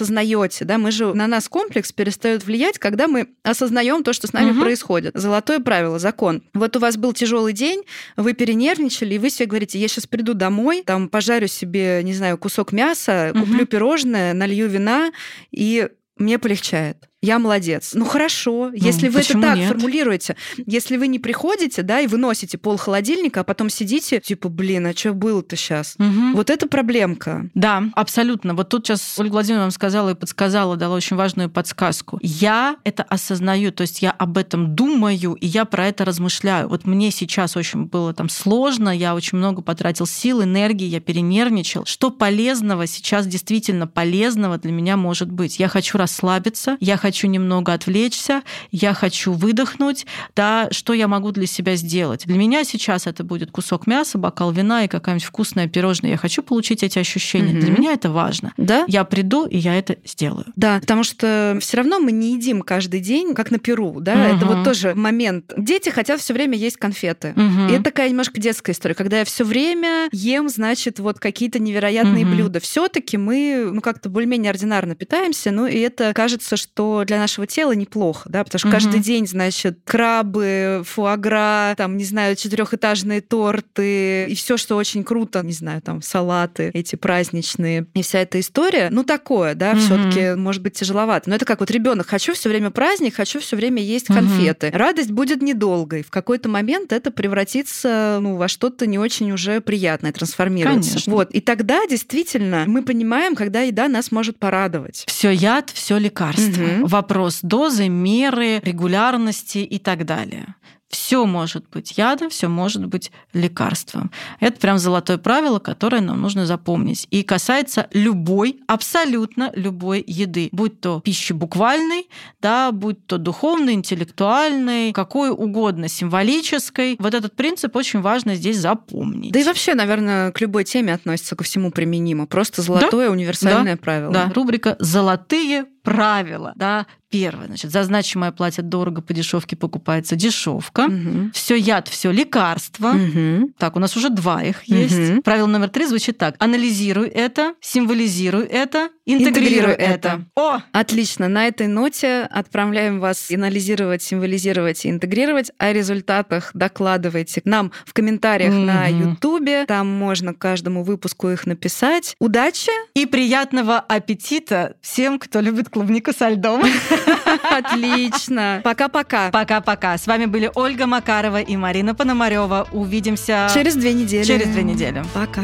[0.64, 4.50] да, мы же на нас комплекс перестает влиять, когда мы осознаем то, что с нами
[4.50, 4.60] угу.
[4.60, 5.12] происходит.
[5.14, 6.42] Золотое правило, закон.
[6.54, 7.82] Вот у вас был тяжелый день,
[8.16, 12.38] вы перенервничали, и вы себе говорите, я сейчас приду домой, там пожарю себе, не знаю,
[12.38, 13.40] кусок мяса, угу.
[13.40, 15.12] куплю пирожное, налью вина,
[15.50, 17.92] и мне полегчает я молодец.
[17.94, 19.68] Ну хорошо, ну, если вы это так нет?
[19.68, 24.86] формулируете, если вы не приходите, да, и выносите пол холодильника, а потом сидите, типа, блин,
[24.86, 25.96] а что было-то сейчас?
[25.98, 26.36] Угу.
[26.36, 27.50] Вот это проблемка.
[27.54, 28.54] Да, абсолютно.
[28.54, 32.20] Вот тут сейчас Ольга Владимировна вам сказала и подсказала, дала очень важную подсказку.
[32.22, 36.68] Я это осознаю, то есть я об этом думаю, и я про это размышляю.
[36.68, 41.84] Вот мне сейчас очень было там сложно, я очень много потратил сил, энергии, я перенервничал.
[41.84, 45.58] Что полезного сейчас действительно полезного для меня может быть?
[45.58, 50.04] Я хочу расслабиться, я хочу хочу немного отвлечься, я хочу выдохнуть,
[50.36, 52.26] да, что я могу для себя сделать.
[52.26, 56.10] Для меня сейчас это будет кусок мяса, бокал вина и какая-нибудь вкусная пирожное.
[56.10, 57.54] Я хочу получить эти ощущения.
[57.54, 57.60] Угу.
[57.60, 58.52] Для меня это важно.
[58.58, 58.84] Да?
[58.88, 60.44] Я приду, и я это сделаю.
[60.54, 64.36] Да, потому что все равно мы не едим каждый день, как на Перу, да, угу.
[64.36, 65.54] это вот тоже момент.
[65.56, 67.32] Дети хотят все время есть конфеты.
[67.36, 67.70] Угу.
[67.70, 72.26] И это такая немножко детская история, когда я все время ем, значит, вот какие-то невероятные
[72.26, 72.34] угу.
[72.34, 72.60] блюда.
[72.60, 77.72] Все-таки мы, ну, как-то более-менее ординарно питаемся, ну, и это кажется, что для нашего тела
[77.72, 78.74] неплохо, да, потому что угу.
[78.74, 85.42] каждый день, значит, крабы, фуагра, там, не знаю, четырехэтажные торты и все, что очень круто,
[85.42, 89.78] не знаю, там, салаты эти праздничные и вся эта история, ну, такое, да, угу.
[89.78, 91.30] все-таки может быть тяжеловато.
[91.30, 94.68] Но это как вот ребенок, хочу все время праздник, хочу все время есть конфеты.
[94.68, 94.76] Угу.
[94.76, 96.02] Радость будет недолгой.
[96.02, 100.90] В какой-то момент это превратится, ну, во что-то не очень уже приятное, трансформируется.
[100.90, 101.12] Конечно.
[101.12, 101.30] Вот.
[101.30, 105.04] И тогда действительно мы понимаем, когда еда нас может порадовать.
[105.06, 106.62] Все яд, все лекарство.
[106.62, 110.54] Угу вопрос дозы, меры, регулярности и так далее.
[110.88, 114.10] Все может быть ядом, все может быть лекарством.
[114.40, 117.06] Это прям золотое правило, которое нам нужно запомнить.
[117.10, 120.48] И касается любой, абсолютно любой еды.
[120.50, 122.08] Будь то пищи буквальной,
[122.40, 126.96] да, будь то духовной, интеллектуальной, какой угодно, символической.
[126.98, 129.32] Вот этот принцип очень важно здесь запомнить.
[129.32, 132.26] Да и вообще, наверное, к любой теме относится ко всему применимо.
[132.26, 133.12] Просто золотое да?
[133.12, 133.82] универсальное да.
[133.82, 134.12] правило.
[134.12, 136.52] Да, рубрика «Золотые правила.
[136.56, 136.86] Да?
[137.10, 140.82] Первое, значит, за значимое платят дорого, по дешевке покупается дешевка.
[140.82, 141.30] Угу.
[141.32, 142.90] Все яд, все лекарство.
[142.90, 143.52] Угу.
[143.56, 145.12] Так, у нас уже два их есть.
[145.12, 145.22] Угу.
[145.22, 146.34] Правило номер три звучит так.
[146.38, 150.08] Анализируй это, символизируй это, интегрируй, это.
[150.08, 150.24] это.
[150.36, 150.58] О!
[150.72, 151.28] Отлично.
[151.28, 155.50] На этой ноте отправляем вас анализировать, символизировать и интегрировать.
[155.56, 158.64] О результатах докладывайте нам в комментариях угу.
[158.64, 159.64] на Ютубе.
[159.64, 162.14] Там можно каждому выпуску их написать.
[162.20, 162.70] Удачи!
[162.92, 166.62] И приятного аппетита всем, кто любит клубнику со льдом.
[167.50, 168.60] Отлично.
[168.64, 169.30] Пока-пока.
[169.30, 169.96] Пока-пока.
[169.96, 172.66] С вами были Ольга Макарова и Марина Пономарева.
[172.72, 174.24] Увидимся через две недели.
[174.24, 175.04] Через две недели.
[175.14, 175.42] Пока.